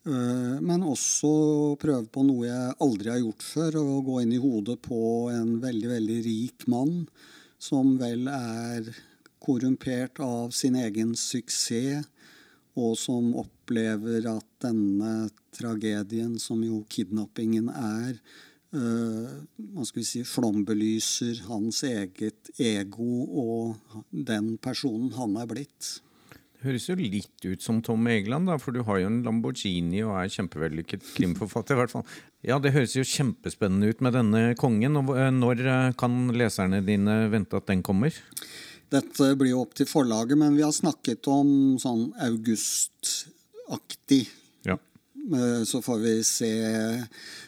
[0.07, 4.41] eh, men også prøve på noe jeg aldri har gjort før, å gå inn i
[4.41, 5.01] hodet på
[5.33, 7.03] en veldig, veldig rik mann
[7.61, 8.89] som vel er
[9.45, 12.07] korrumpert av sin egen suksess,
[12.75, 18.19] og som opplever at denne tragedien, som jo kidnappingen er,
[18.75, 26.01] man hva skal si, flombelyser hans eget ego og den personen han er blitt.
[26.55, 30.01] Det høres jo litt ut som Tom Egeland, da, for du har jo en Lamborghini
[30.01, 31.75] og er kjempevellykket krimforfatter.
[31.75, 32.05] i hvert fall.
[32.41, 34.97] Ja, Det høres jo kjempespennende ut med denne kongen.
[34.97, 38.09] og eh, Når eh, kan leserne dine vente at den kommer?
[38.93, 44.27] Dette blir jo opp til forlaget, men vi har snakket om sånn augustaktig.
[44.65, 44.77] Ja.
[45.33, 46.51] Eh, Så får vi se.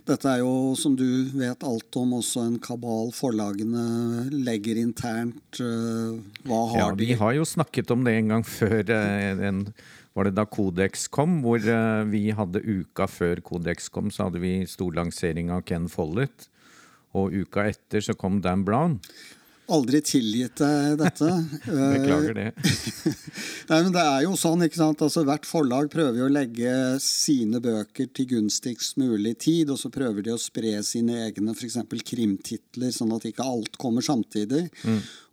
[0.08, 5.60] Dette er jo, som du vet alt om, også en kabal forlagene legger internt.
[5.62, 7.06] eh, Hva har ja, de?
[7.06, 8.84] Vi har jo snakket om det en gang før.
[8.89, 9.73] eh, En,
[10.15, 11.41] var det da Codex kom?
[11.43, 11.60] Hvor
[12.10, 16.47] vi hadde uka før Codex kom, så hadde vi stor lansering av Ken Follett.
[17.13, 19.00] Og uka etter så kom Dan Brown.
[19.67, 21.27] Aldri tilgitt deg dette.
[21.67, 22.45] Eh, Beklager det.
[23.69, 25.01] Nei, men det er jo sånn, ikke sant?
[25.03, 26.71] Altså, Hvert forlag prøver jo å legge
[27.03, 31.75] sine bøker til gunstigst mulig tid, og så prøver de å spre sine egne f.eks.
[32.08, 34.69] krimtitler, sånn at ikke alt kommer samtidig.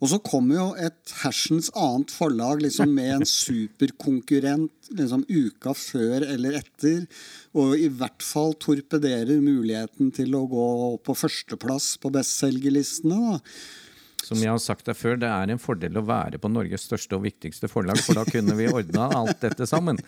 [0.02, 6.26] Og så kommer jo et hersens annet forlag liksom med en superkonkurrent liksom uka før
[6.34, 7.06] eller etter,
[7.54, 10.66] og i hvert fall torpederer muligheten til å gå
[11.06, 13.22] på førsteplass på bestselgerlistene.
[13.38, 13.40] da.
[14.24, 17.18] Som jeg har sagt deg før, det er en fordel å være på Norges største
[17.18, 20.00] og viktigste forlag, for da kunne vi ordna alt dette sammen.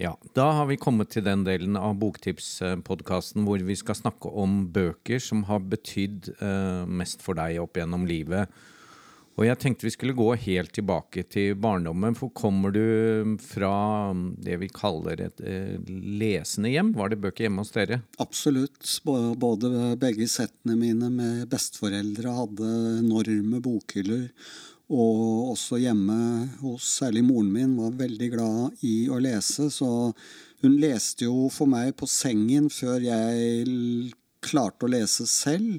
[0.00, 4.62] Ja, Da har vi kommet til den delen av Boktipspodkasten hvor vi skal snakke om
[4.72, 8.48] bøker som har betydd eh, mest for deg opp gjennom livet.
[9.38, 12.16] Og jeg tenkte vi skulle gå helt tilbake til barndommen.
[12.18, 13.70] For kommer du fra
[14.42, 15.76] det vi kaller et eh,
[16.18, 16.90] lesende hjem?
[16.98, 18.00] Var det bøker hjemme hos dere?
[18.18, 18.82] Absolutt.
[19.06, 24.26] Både begge settene mine med besteforeldre hadde enorme bokhyller.
[24.90, 26.18] Og også hjemme
[26.64, 29.68] hos særlig moren min var veldig glad i å lese.
[29.70, 29.90] Så
[30.64, 34.10] hun leste jo for meg på sengen før jeg
[34.42, 35.78] klarte å lese selv.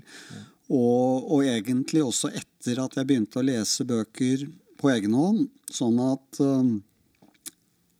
[0.69, 4.47] Og, og egentlig også etter at jeg begynte å lese bøker
[4.79, 5.47] på egen hånd.
[5.71, 6.73] Sånn at eh,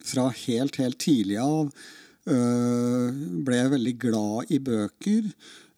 [0.10, 5.32] fra helt, helt tidlig av øh, ble jeg veldig glad i bøker.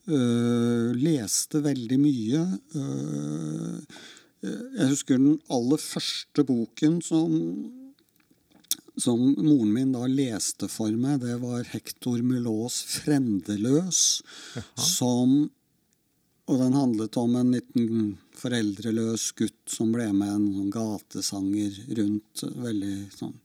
[0.07, 2.41] øh, leste veldig mye.
[4.41, 7.37] jeg husker den aller første boken som,
[8.97, 11.21] som moren min da leste for meg.
[11.21, 14.21] Det var Hector Mulås 'Fremdeløs',
[14.75, 15.51] som
[16.51, 22.43] og den handlet om en liten foreldreløs gutt som ble med en sånn gatesanger rundt.
[22.65, 23.37] Veldig sånn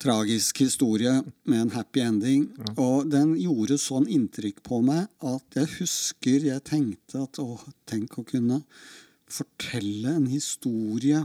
[0.00, 1.12] tragisk historie
[1.44, 2.46] med en happy ending.
[2.80, 7.58] Og den gjorde sånn inntrykk på meg at jeg husker jeg tenkte at å,
[7.90, 8.62] tenk å kunne
[9.30, 11.20] fortelle en historie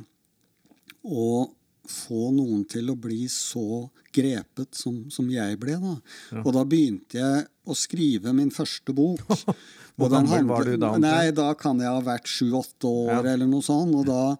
[1.06, 1.54] og
[1.92, 5.76] få noen til å bli så grepet som, som jeg ble.
[5.82, 5.96] da.
[6.44, 9.22] Og da begynte jeg å skrive min første bok.
[9.96, 10.94] Hvor Og gammel var du da?
[11.00, 13.34] Nei, da kan jeg ha vært sju-åtte år Ja.
[13.34, 13.96] eller noe sånt.
[13.96, 14.36] Og da,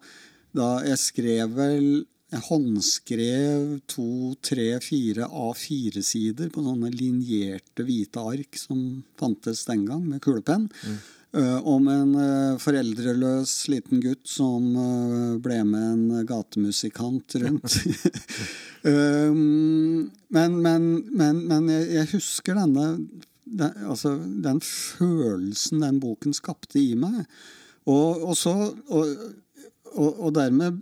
[0.56, 1.88] da jeg skrev vel
[2.26, 8.80] Jeg håndskrev to, tre, fire A4-sider på sånne linjerte hvite ark som
[9.20, 10.66] fantes den gang, med kulepenn.
[10.82, 10.96] Mm.
[11.36, 17.78] Eh, om en eh, foreldreløs liten gutt som eh, ble med en gatemusikant rundt.
[18.90, 22.90] um, men, men, men, men jeg, jeg husker denne
[23.46, 27.24] den, altså, den følelsen den boken skapte i meg.
[27.86, 28.54] Og, og så
[28.90, 29.12] og,
[29.94, 30.80] og, og dermed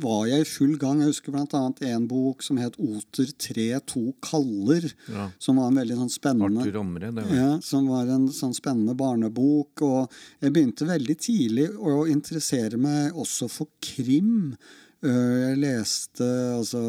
[0.00, 1.00] var jeg i full gang.
[1.02, 1.62] Jeg husker bl.a.
[1.90, 5.30] en bok som het 'Oter 3 to kaller', Ja.
[5.38, 8.54] som var en veldig sånn spennende Arthur Omre, det var ja, som var en sånn
[8.54, 9.82] spennende barnebok.
[9.82, 14.56] Og jeg begynte veldig tidlig å interessere meg også for krim.
[15.02, 16.26] Øh, Jeg leste
[16.58, 16.80] altså,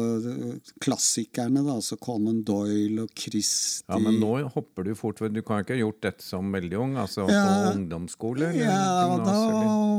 [0.84, 3.84] klassikerne, da, altså Conan Doyle og Christie.
[3.88, 5.22] Ja, men nå hopper du fort.
[5.32, 6.96] Du kan ikke ha gjort dette som veldig ung?
[7.00, 7.42] Altså Ja.
[7.46, 8.50] på ungdomsskole?
[8.50, 9.38] eller Ja, da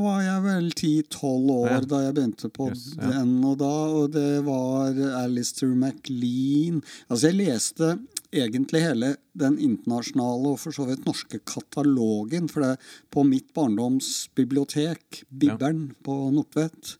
[0.03, 1.79] var jeg vel 10-12 år Ja.
[1.81, 3.09] da jeg begynte på Yes, ja.
[3.09, 3.43] den.
[3.43, 3.65] Og, da,
[3.97, 7.99] og det var Alistair MacLean Altså, jeg leste
[8.33, 12.47] egentlig hele den internasjonale og for så vidt norske katalogen.
[12.49, 12.77] For det
[13.11, 16.97] på mitt barndomsbibliotek, Bibberen på Nordtvet,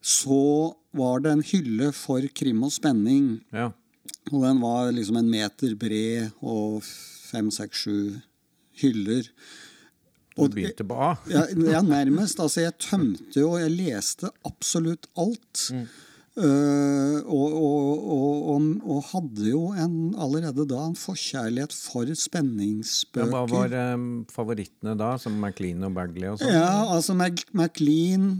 [0.00, 3.38] så var det en hylle for krim og spenning.
[3.52, 3.70] Ja.
[4.30, 8.20] Og den var liksom en meter bred og fem, seks, sju
[8.80, 9.28] hyller.
[10.36, 11.14] Du begynte på A.
[11.34, 12.40] Ja, ja, nærmest.
[12.40, 15.66] Altså, jeg tømte jo Jeg leste absolutt alt.
[16.40, 23.26] Uh, og, og, og, og, hadde jo en, allerede da en forkjærlighet for spenningsbøker.
[23.26, 26.54] Ja, hva var um, favorittene da, som Maclean og Bagley og sånn?
[26.54, 28.30] Ja, altså Mac Maclean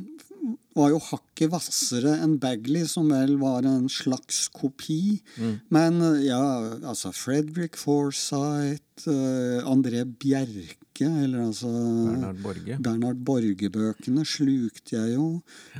[0.77, 5.21] var jo hakket hvassere enn Bagley, som vel var en slags kopi.
[5.37, 5.55] Mm.
[5.75, 6.43] Men ja,
[6.81, 12.79] altså Fredrik Forsyth, uh, André Bjerke eller altså Bernhard Borge.
[12.85, 15.29] Bernhard Borge-bøkene slukte jeg jo.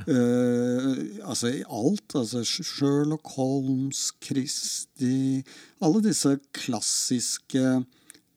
[0.07, 0.91] Uh,
[1.25, 2.15] altså alt.
[2.15, 5.43] altså Sherlock Holmes, Christie
[5.81, 7.81] Alle disse klassiske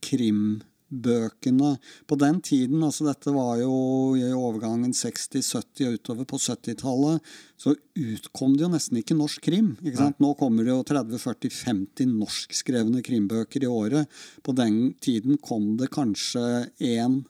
[0.04, 0.72] krimbøkene
[1.04, 1.74] bøkene.
[2.06, 3.74] På den tiden, altså dette var jo
[4.18, 9.74] i overgangen 60-70 og utover på 70-tallet, så utkom det jo nesten ikke norsk krim.
[9.82, 10.20] ikke sant?
[10.22, 14.18] Nå kommer det jo 30-40-50 norskskrevne krimbøker i året.
[14.44, 17.22] På den tiden kom det kanskje én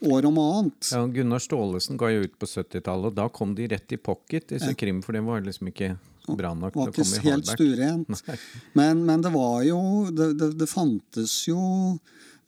[0.00, 0.90] år om annet.
[0.92, 4.50] Ja, Gunnar Staalesen ga jo ut på 70-tallet, og da kom de rett i pocket,
[4.52, 4.78] disse ja.
[4.78, 5.94] krim, for det var liksom ikke
[6.34, 8.22] bra nok til å komme i helt sturent.
[8.78, 11.60] Men, men, det var jo det, det, det fantes jo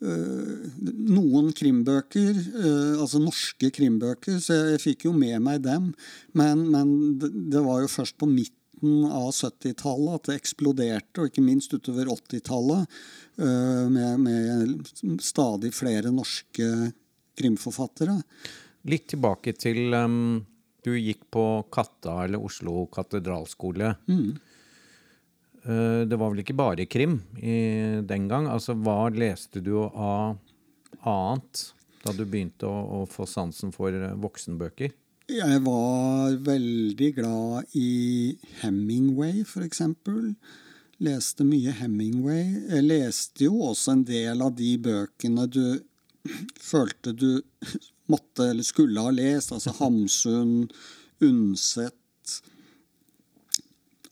[0.01, 5.91] noen krimbøker, uh, altså norske krimbøker, så jeg, fikk jo med meg dem.
[6.39, 11.45] Men, men det, var jo først på midten av 70-tallet at det eksploderte, og ikke
[11.45, 13.01] minst utover 80-tallet,
[13.43, 16.93] uh, med, med, stadig flere norske
[17.39, 18.21] krimforfattere.
[18.89, 20.39] Litt tilbake til um,
[20.87, 21.45] Du gikk på
[21.75, 23.97] Katta, eller Oslo katedralskole.
[24.07, 24.39] Mm.
[25.65, 27.59] Eh, det var vel ikke bare krim i
[28.07, 28.49] den gang?
[28.51, 30.39] Altså, Hva leste du av
[31.03, 31.65] annet
[32.05, 34.95] da du begynte å, å få sansen for eh, voksenbøker?
[35.29, 39.83] Jeg var veldig glad i Hemingway, f.eks.
[41.05, 42.47] Leste mye Hemingway.
[42.71, 45.65] Jeg leste jo også en del av de bøkene du
[46.71, 47.43] følte du
[48.09, 49.53] måtte eller skulle ha lest.
[49.53, 50.71] Altså Hamsun,
[51.21, 51.97] Undset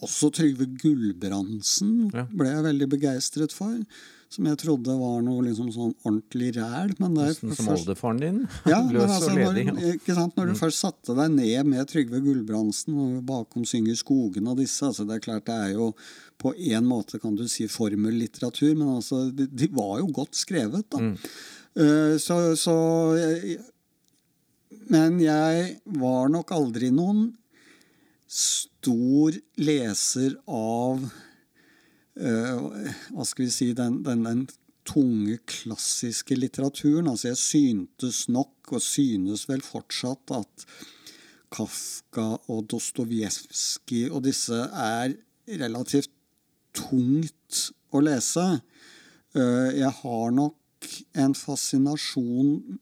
[0.04, 3.78] også Trygve Gulbrandsen ble jeg veldig begeistret for.
[4.32, 6.90] Som jeg trodde var noe liksom sånn ordentlig ræl.
[6.98, 7.86] Nesten som først...
[7.86, 8.40] oldefaren din?
[8.66, 9.66] Ja, Løs altså, og ledig.
[9.70, 10.34] Når, ikke sant?
[10.36, 10.58] når du mm.
[10.60, 15.16] først satte deg ned med Trygve Gulbrandsen og bakom synger skogen og disse altså Det
[15.16, 15.92] er klart det er jo
[16.42, 20.84] på en måte kan du si formellitteratur, men altså, de, de, var jo godt skrevet.
[20.92, 21.00] da.
[21.00, 21.14] Mm.
[21.76, 22.76] Uh, så, så
[23.20, 23.58] jeg,
[24.90, 27.28] Men jeg var nok aldri noen
[28.26, 34.46] stor leser av uh, Hva skal vi si den, den, den,
[34.86, 37.08] tunge, klassiske litteraturen.
[37.10, 40.66] Altså jeg syntes nok, og synes vel fortsatt, at
[41.50, 45.16] Kafka og Dostojevskij og disse er
[45.46, 46.10] relativt
[46.76, 48.60] tungt å lese.
[49.36, 50.54] Uh, jeg har nok
[51.18, 52.78] en fascinasjon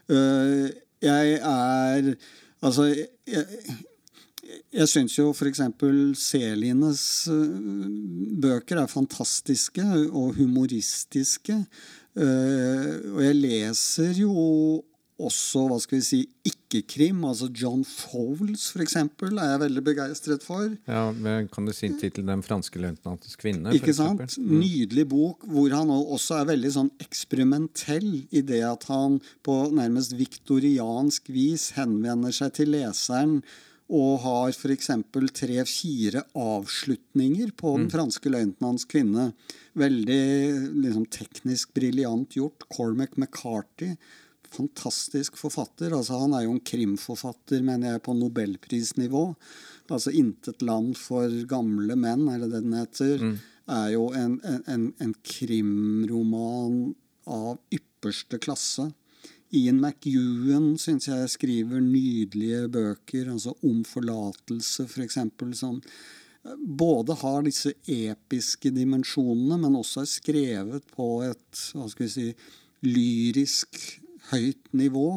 [0.10, 0.68] Uh,
[1.00, 2.14] jeg er
[2.60, 3.46] Altså, jeg,
[4.74, 5.62] jeg syns jo f.eks.
[6.20, 7.88] Selines eh,
[8.44, 11.62] bøker er fantastiske og humoristiske.
[13.14, 14.34] Og jeg leser jo
[15.20, 17.24] også hva skal vi si, ikke-krim.
[17.28, 20.70] altså John Fowles, f.eks., er jeg veldig begeistret for.
[20.88, 23.74] Ja, men Kan du si en tittel 'Den franske løytnantens kvinne'?
[23.76, 24.38] Ikke sant?
[24.38, 24.60] Mm.
[24.62, 30.16] Nydelig bok, hvor han også er veldig sånn eksperimentell i det at han på nærmest
[30.16, 33.42] viktoriansk vis henvender seg til leseren
[33.90, 34.92] og har f.eks.
[35.34, 37.94] tre-fire avslutninger på Den mm.
[37.94, 39.32] franske løytnants kvinne.
[39.80, 40.24] Veldig
[40.86, 42.68] liksom, teknisk briljant gjort.
[42.70, 43.96] Cormac McCarthy
[44.54, 45.94] fantastisk forfatter.
[45.96, 49.26] Altså, han er jo en krimforfatter, mener jeg, på nobelprisnivå.
[49.90, 53.36] Altså 'Intet land for gamle menn', er det det den heter, mm.
[53.74, 56.94] er jo en, en, en, krimroman
[57.26, 58.92] av ypperste klasse.
[59.58, 65.18] Ian McEwan syns jeg skriver nydelige bøker, altså om forlatelse, f.eks.,
[65.58, 65.80] som
[66.80, 72.28] både har disse episke dimensjonene, men også er skrevet på et hva skal vi si,
[72.86, 73.80] lyrisk
[74.32, 75.08] høyt nivå.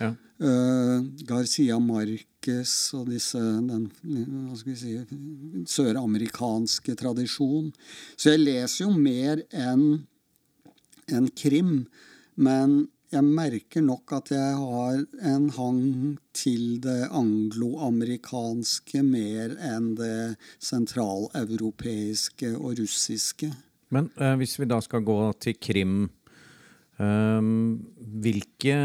[0.00, 0.12] Ja.
[0.36, 4.96] Uh, Garcia Marquez og disse den hva skal vi si,
[5.72, 7.70] søramerikanske tradisjon.
[8.18, 9.86] Så jeg leser jo mer enn
[11.06, 11.86] en krim,
[12.34, 12.82] men
[13.12, 15.84] jeg merker nok at jeg har en hang
[16.36, 23.52] til det angloamerikanske mer enn det sentraleuropeiske og russiske.
[23.94, 25.96] Men eh, hvis vi da skal gå til krim,
[26.98, 27.52] eh,
[28.26, 28.76] hvilke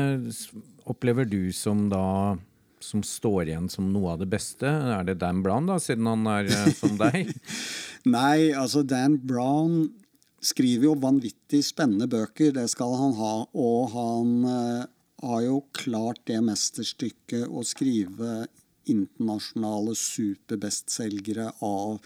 [0.92, 2.38] opplever du som da
[2.82, 4.66] som står igjen som noe av det beste?
[4.66, 7.30] Er det Dan Brown, da, siden han er eh, som deg?
[8.16, 9.92] Nei, altså Dan Brown
[10.42, 13.34] skriver jo vanvittig spennende bøker, det skal han ha.
[13.54, 14.90] Og han eh,
[15.22, 18.46] har jo klart det mesterstykket å skrive
[18.90, 22.00] internasjonale superbestselgere av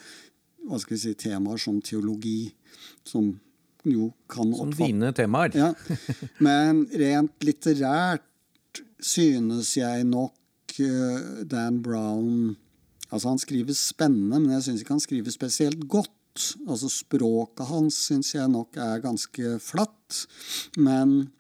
[0.66, 2.50] hva skal vi si, temaer som teologi,
[3.06, 3.30] som
[3.86, 5.56] jo kan Som oppfatte dine temaer?
[5.56, 5.72] ja.
[6.46, 12.56] Men rent litterært synes jeg nok eh, Dan Brown
[13.14, 16.10] Altså, han skriver spennende, men jeg syns ikke han skriver spesielt godt.
[16.68, 20.26] Altså, språket hans syns jeg nok er ganske flatt.
[20.78, 21.32] Men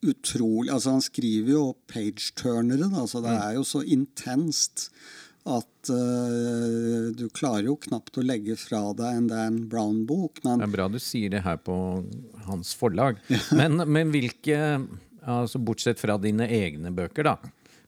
[0.00, 4.88] utrolig Altså, han skriver jo page-turnere, da, så det er jo så intenst
[5.48, 10.42] at uh, du klarer jo knapt å legge fra deg en Dan Brown-bok.
[10.44, 11.76] Men Det er bra du sier det her på
[12.48, 13.20] hans forlag.
[13.60, 14.58] Men, men hvilke
[15.20, 17.36] altså Bortsett fra dine egne bøker, da.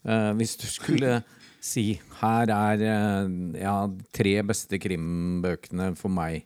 [0.03, 1.21] Uh, hvis du skulle
[1.63, 1.85] si
[2.21, 3.29] her er eh,
[3.63, 3.77] ja,
[4.15, 6.43] tre beste krimbøkene for meg,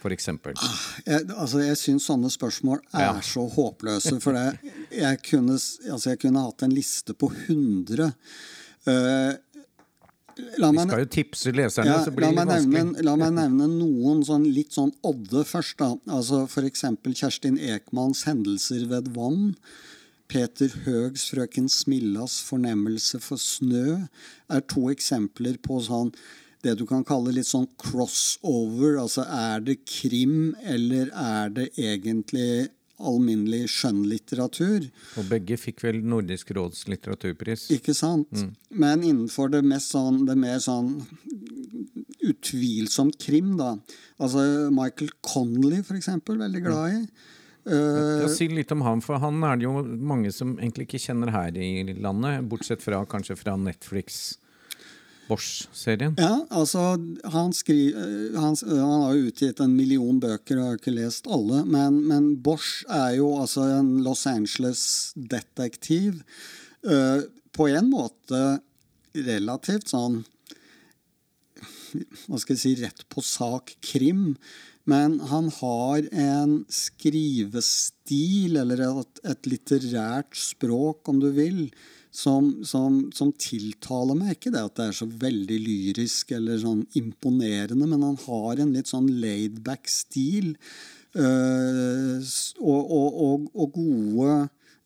[0.00, 0.56] for eksempel.
[1.04, 3.20] Jeg, altså, jeg syns sånne spørsmål er Ja.
[3.20, 4.16] så håpløse.
[4.24, 8.08] For det, jeg, kunne, altså, jeg kunne hatt en liste på 100.
[8.88, 9.34] Uh,
[10.56, 13.04] la Vi skal jo tipse leserne, ja, så blir det meg nevne, vanskelig.
[13.04, 15.76] la meg nevne noen sånn, litt sånn odde først.
[15.82, 15.90] da.
[16.16, 16.86] Altså F.eks.
[17.12, 19.52] Kjerstin Ekmans 'Hendelser ved vann'.
[20.30, 24.06] Peter Høgs 'Frøken Smillas fornemmelse for snø'
[24.48, 26.12] er to eksempler på sånn
[26.62, 28.98] det du kan kalle litt sånn crossover.
[29.00, 32.68] Altså er det krim, eller er det egentlig
[33.00, 34.86] alminnelig skjønnlitteratur?
[35.18, 37.70] Og begge fikk vel Nordisk råds litteraturpris.
[37.74, 38.28] Ikke sant?
[38.70, 40.98] Men innenfor det, mest sånn, det mer sånn
[42.28, 43.74] utvilsomt krim, da.
[44.20, 47.04] Altså Michael Connolly, for eksempel, veldig glad i.
[47.06, 51.02] Eh, Ja, si litt om ham, for han er det jo mange som egentlig ikke
[51.04, 54.38] kjenner her i landet, bortsett fra kanskje fra Netflix
[55.30, 56.16] Bosch-serien.
[56.18, 56.96] ja, altså
[57.32, 60.96] han, skri, eh, han, han har jo utgitt en million bøker, og jeg har ikke
[60.96, 61.62] lest alle.
[61.68, 66.22] Men, men Bosch er jo altså en Los Angeles-detektiv.
[66.80, 68.40] Uh, på en måte
[69.12, 70.22] relativt sånn
[71.90, 74.36] hva skal jeg si, rett på sak krim.
[74.88, 81.66] Men han har en skrivestil, eller et, et litterært språk, om du vil,
[82.10, 84.34] som, som, som tiltaler meg.
[84.34, 88.74] Ikke det at det er så veldig lyrisk eller sånn imponerende, men han har en
[88.74, 90.56] litt sånn laidback stil.
[91.14, 92.18] øh,
[92.58, 94.40] og, og, og, og gode,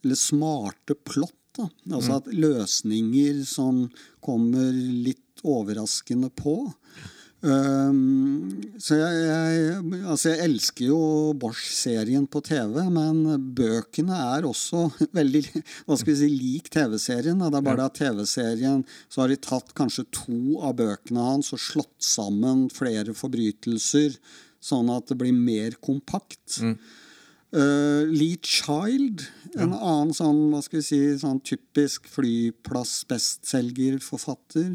[0.05, 1.38] eller smarte plott.
[1.55, 1.68] Da.
[1.95, 3.84] Altså at løsninger som
[4.24, 6.57] kommer litt overraskende på.
[7.45, 11.01] Um, så jeg, jeg, altså jeg elsker jo
[11.36, 13.20] Bosch-serien på TV, men
[13.57, 14.86] bøkene er også
[15.18, 15.42] veldig
[15.84, 17.42] hva skal vi si, lik TV-serien.
[17.42, 18.80] Det er bare det at TV-serien
[19.12, 24.16] så har de tatt kanskje to av bøkene hans og slått sammen flere forbrytelser,
[24.64, 26.62] sånn at det blir mer kompakt.
[27.55, 34.72] Uh, Lee Child, en annen sånn, hva skal vi si, sånn typisk flyplass-bestselgerforfatter.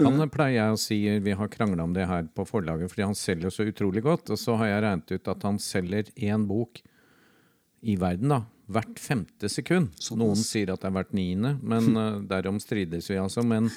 [0.00, 3.14] Han pleier jeg å si, vi har krangla om det her på forlaget, fordi han
[3.18, 4.30] selger så utrolig godt.
[4.32, 6.80] Og så har jeg regnet ut at han selger én bok
[7.84, 8.40] i verden, da.
[8.72, 9.92] Hvert femte sekund.
[10.18, 13.42] Noen sier at det er hvert niende, men uh, derom strides vi altså.
[13.46, 13.68] Men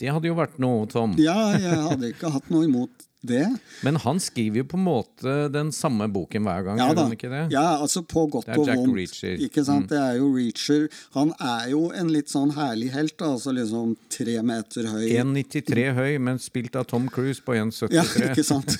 [0.00, 1.12] det hadde jo vært noe, Tom.
[1.20, 3.44] Ja, jeg hadde ikke hatt noe imot det.
[3.86, 7.04] Men han skriver jo på en måte den samme boken hver gang, Ja da.
[7.14, 7.42] ikke det?
[7.54, 8.96] Ja, altså på godt Det er og Jack vondt.
[8.98, 9.36] Reacher.
[9.48, 9.86] Ikke sant?
[9.86, 9.90] Mm.
[9.92, 10.86] Det er jo Reacher.
[11.16, 13.32] Han er jo en litt sånn herlig helt, da.
[13.34, 15.06] Altså liksom tre meter høy.
[15.24, 17.92] 1,93 høy, men spilt av Tom Cruise på 1,73.
[17.94, 18.76] Ja, ikke sant?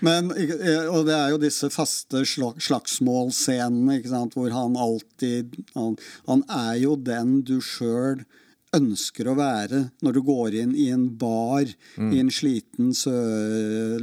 [0.00, 5.54] Men, eh, og det er jo disse faste sla- slagsmålscenene, ikke sant, hvor han alltid
[5.74, 5.96] han,
[6.28, 8.24] han er jo den du sjøl
[8.76, 14.00] ønsker å være når du går inn i en bar i en sliten sør...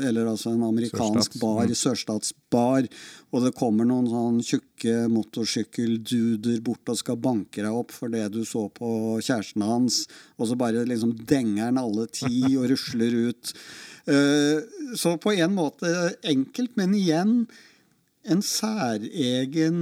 [0.00, 2.88] Eller altså en amerikansk Sørstats, bar, sørstatsbar,
[3.34, 8.24] og det kommer noen sånn tjukke motorsykkelduder bort og skal banke deg opp for det
[8.34, 10.04] du så på kjæresten hans,
[10.40, 13.52] og så bare liksom denger han alle ti og rusler ut.
[14.06, 14.60] Eh,
[14.94, 15.88] Så på en måte
[16.22, 17.48] enkelt, men igjen
[18.32, 19.78] en særegen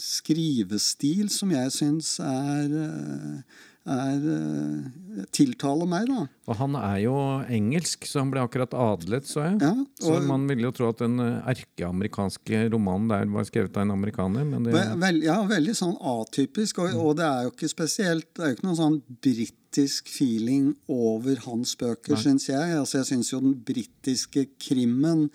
[0.00, 3.62] skrivestil som jeg syns er, eh,
[3.94, 6.22] er eh, tiltaler meg, da.
[6.48, 7.14] Og han er jo
[7.52, 9.58] engelsk, så han ble akkurat adlet, så jeg.
[9.60, 13.84] Ja, Så man ville jo tro at den eh, erkeamerikanske romanen der var skrevet av
[13.86, 17.52] en amerikaner, men det Ve- Vel, ja, veldig sånn atypisk, og, og det er jo
[17.54, 22.72] ikke spesielt Det er jo ikke noen sånn britisk feeling over hans bøker, syns jeg.
[22.78, 25.28] Altså, jeg syns jo den britiske krimmen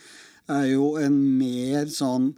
[0.49, 2.33] er jo en mer sånn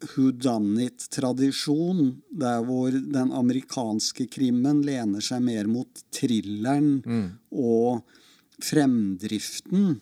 [0.00, 7.02] whodunit-tradisjon, der hvor den amerikanske krimmen lener seg mer mot thrilleren
[7.52, 8.00] og
[8.64, 9.98] fremdriften.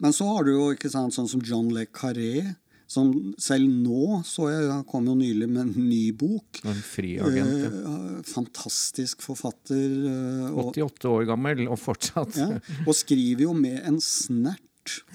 [0.00, 2.54] Men så har du jo ikke sant, sånn som John Le Carré,
[2.90, 6.58] som selv nå så jeg, Han kom jo nylig med en ny bok.
[6.64, 7.62] en friagent.
[7.62, 7.70] ja.
[7.70, 9.90] Eh, fantastisk forfatter.
[10.10, 12.34] eh, og, 88 år gammel, og fortsatt.
[12.36, 14.60] ja, og skriver jo med en snert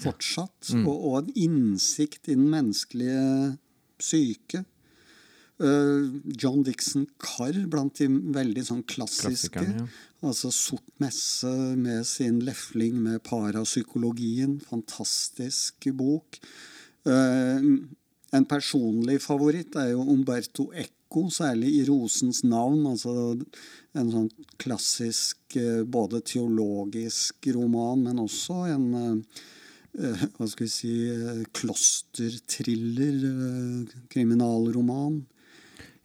[0.04, 3.56] fortsatt, og, og en innsikt i den menneskelige
[4.02, 4.66] psyke.
[5.56, 9.64] Uh, John Dixon Carr blant de veldig sånn klassiske.
[9.64, 9.86] Ja.
[10.26, 14.58] Altså Sort messe med sin lefling med parapsykologien.
[14.68, 16.42] Fantastisk bok.
[17.08, 17.88] Uh,
[18.36, 22.84] en personlig favoritt er jo Umberto Eco, særlig i Rosens navn.
[22.90, 23.38] Altså
[23.96, 28.90] en sånn klassisk eh, både teologisk roman, men også en
[29.96, 35.22] hva skal vi si eh, klosterthriller, eh, kriminalroman.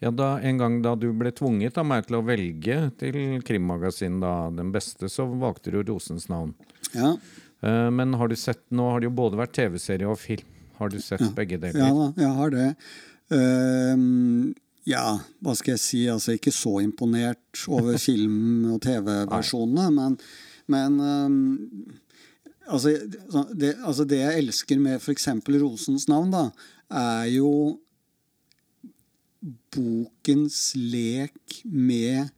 [0.00, 4.20] Ja, da, En gang da du ble tvunget av meg til å velge til krimmagasin
[4.22, 6.54] da, den beste, så valgte du Rosens navn.
[6.94, 7.16] Ja,
[7.60, 10.46] Eh, men har du sett, nå har det jo både vært TV-serie og film.
[10.78, 11.82] Har du sett begge deler?
[11.82, 12.68] ja da, jeg har det.
[13.36, 14.54] Ehm,
[14.88, 16.00] ja, hva skal jeg si?
[16.08, 20.16] Altså, ikke så imponert over film- og TV-versjonene, men,
[20.72, 21.36] men ehm,
[22.70, 22.94] altså,
[23.52, 25.28] det, altså det jeg elsker med f.eks.
[25.60, 26.48] Rosens navn, da,
[26.90, 27.78] er jo
[29.72, 32.30] bokens lek med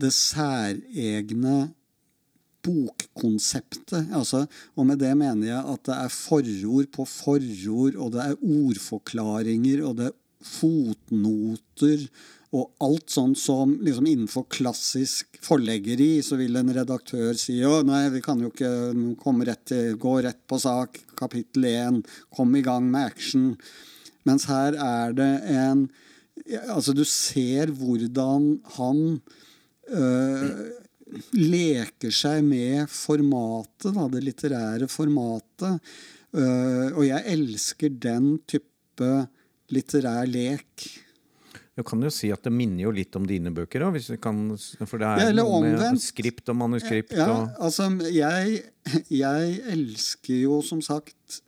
[0.00, 1.72] det særegne
[2.64, 4.08] bokkonseptet.
[4.16, 8.38] Altså, og med det mener jeg at det er forord på forord, og det er
[8.40, 12.06] ordforklaringer, og det er fotnoter,
[12.54, 18.04] og alt sånt som liksom innenfor klassisk forleggeri, så vil en redaktør si å nei,
[18.14, 18.70] vi kan jo ikke
[19.48, 22.00] rett til, gå rett på sak, kapittel 1,
[22.36, 23.48] kom i gang med action.
[24.24, 25.88] Mens her er det en
[26.44, 28.98] Altså, du ser hvordan han
[29.86, 30.64] øh,
[31.38, 35.78] leker seg med formatet, da, det litterære formatet.
[36.34, 39.12] Øh, og jeg elsker den type
[39.72, 40.88] litterær lek.
[41.76, 43.82] Du kan jo si at det minner jo litt om dine bøker,
[44.22, 44.44] kan,
[44.86, 47.10] for det Ja, er eller noe med skript og manuskript.
[47.18, 48.60] Ja, og, altså, jeg,
[49.10, 51.40] jeg elsker jo som sagt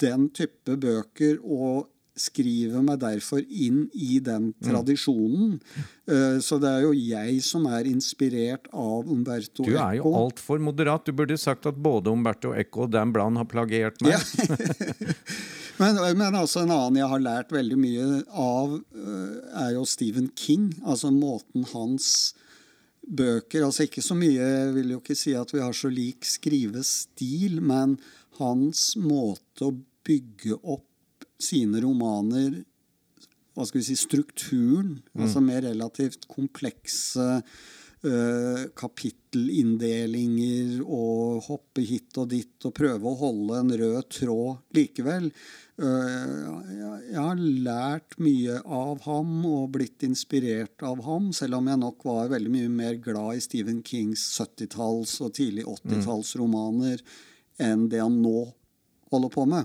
[0.00, 4.70] den type bøker og skriver meg derfor inn i den Mm.
[4.70, 5.58] tradisjonen.
[6.08, 9.68] Eh, Så det er jo jeg som er inspirert av Umberto Eco.
[9.68, 11.04] du er jo altfor moderat.
[11.04, 14.12] Du burde sagt at både Umberto Eco og Dan Blan har plagiert meg.
[14.16, 14.20] Ja.
[15.76, 20.30] Men, men altså en annen jeg har lært veldig mye av, øh, er jo Stephen
[20.38, 20.70] King.
[20.86, 22.34] Altså måten hans
[23.06, 26.26] bøker Altså ikke så mye Jeg vil jo ikke si at vi har så lik
[26.26, 27.94] skrivestil, men
[28.40, 32.64] hans måte å bygge opp sine romaner
[33.56, 37.38] hva skal vi si, strukturen, altså med relativt komplekse
[38.06, 45.24] eh, kapittelinnndelinger og hoppe hit og dit og prøve å holde en rød tråd likevel.
[45.76, 46.36] Eh,
[46.72, 51.98] jeg, har lært mye av ham og blitt inspirert av ham, selv om jeg nok
[52.08, 56.98] var veldig mye mer glad i Stephen Kings 70-talls- og tidlig 80-tallsromaner
[57.62, 58.38] enn det han nå
[59.12, 59.64] holder på med.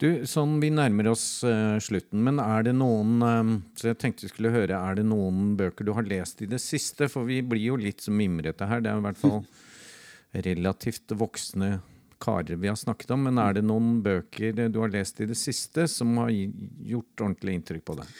[0.00, 4.24] Du, sånn Vi nærmer oss uh, slutten, men er det noen eh, Så jeg tenkte
[4.24, 7.10] vi skulle høre, er det noen bøker du har lest i det siste?
[7.12, 8.80] For vi blir jo litt så mimrete her.
[8.80, 9.42] Det er i hvert fall
[10.48, 11.74] relativt voksne
[12.20, 13.26] karer vi har snakket om.
[13.28, 17.58] Men er det noen bøker du har lest i det siste som har gjort ordentlig
[17.58, 18.16] inntrykk på deg?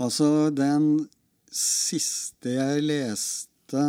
[0.00, 1.06] Altså, den
[1.50, 3.86] siste jeg leste,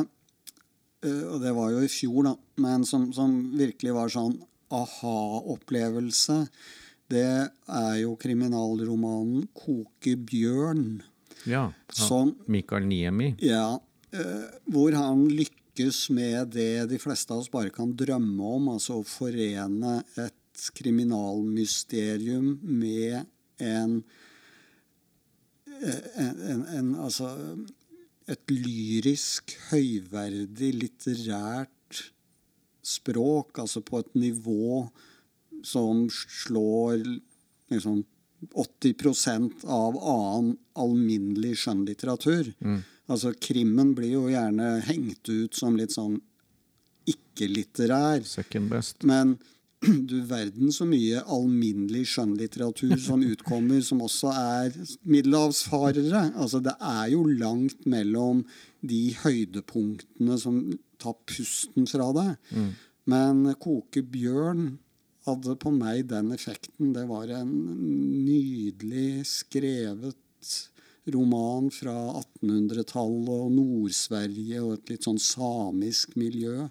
[1.05, 2.35] eh, og det var jo i fjor, da,
[2.65, 4.37] men som, som virkelig var sånn
[4.71, 6.37] aha-opplevelse,
[7.11, 11.01] det er jo kriminalromanen 'Koke bjørn'.
[11.49, 11.71] Ja.
[11.89, 13.33] Som Mikael Niemi.
[13.41, 13.79] Ja,
[14.13, 18.99] eh, hvor han lykkes med det de fleste av oss bare kan drømme om, altså
[18.99, 23.25] å forene et kriminalmysterium med
[23.57, 24.03] en,
[25.81, 27.31] eh, en, en, en Altså
[28.29, 32.03] et lyrisk, høyverdig, litterært
[32.85, 34.85] språk, altså på et nivå
[35.67, 37.03] som slår
[37.71, 38.03] liksom
[38.57, 42.51] 80% av annen alminnelig skjønnlitteratur.
[43.11, 46.19] Altså krimmen blir jo gjerne hengt ut som litt sånn
[47.11, 48.23] ikke-litterær.
[48.27, 49.03] Second best.
[49.07, 49.35] Men
[50.09, 56.27] du verden så mye alminnelig skjønnlitteratur som utkommer, som også er middelhavsfarere.
[56.35, 58.45] Altså det er jo langt mellom
[58.81, 60.63] de høydepunktene som
[61.01, 62.55] tar pusten fra deg.
[63.09, 64.75] Men Koke bjørn
[65.27, 66.93] hadde på meg den effekten.
[66.95, 67.51] Det var en
[68.25, 70.17] nydelig skrevet
[71.11, 76.67] roman fra 1800-tallet og Nord-Sverige og et litt sånn samisk miljø.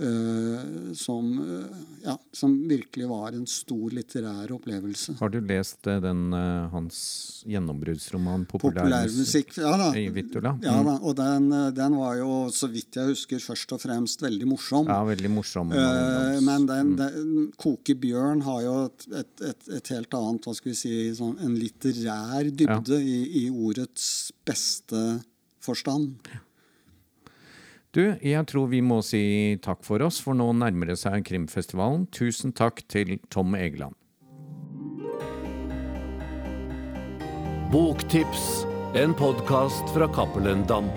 [0.00, 5.14] Eh, som, eh, ja, som virkelig var en stor litterær opplevelse.
[5.20, 6.32] Har du lest eh, den
[6.72, 9.90] hans gjennombruddsroman Populærmusikk, ja da.
[9.98, 10.54] i Vittula?
[10.62, 10.86] Ja Mm.
[10.86, 14.86] da, og den, den var jo, så vidt jeg husker, først og fremst veldig morsom.
[14.90, 15.72] Ja, veldig morsom.
[15.72, 16.96] Eh, men den, Mm.
[16.96, 20.94] den, Koke bjørn har jo et, et, et, et helt annet, hva skal vi si,
[21.14, 25.22] sånn, en litterær dybde i, i ordets beste
[25.64, 26.16] forstand.
[27.94, 32.08] Du, jeg tror vi må si takk for oss, for nå nærmer det seg krimfestivalen.
[32.10, 33.94] Tusen takk til Tom Egeland.
[37.70, 38.64] Boktips,
[38.98, 40.90] en podkast fra Cappelen Dam.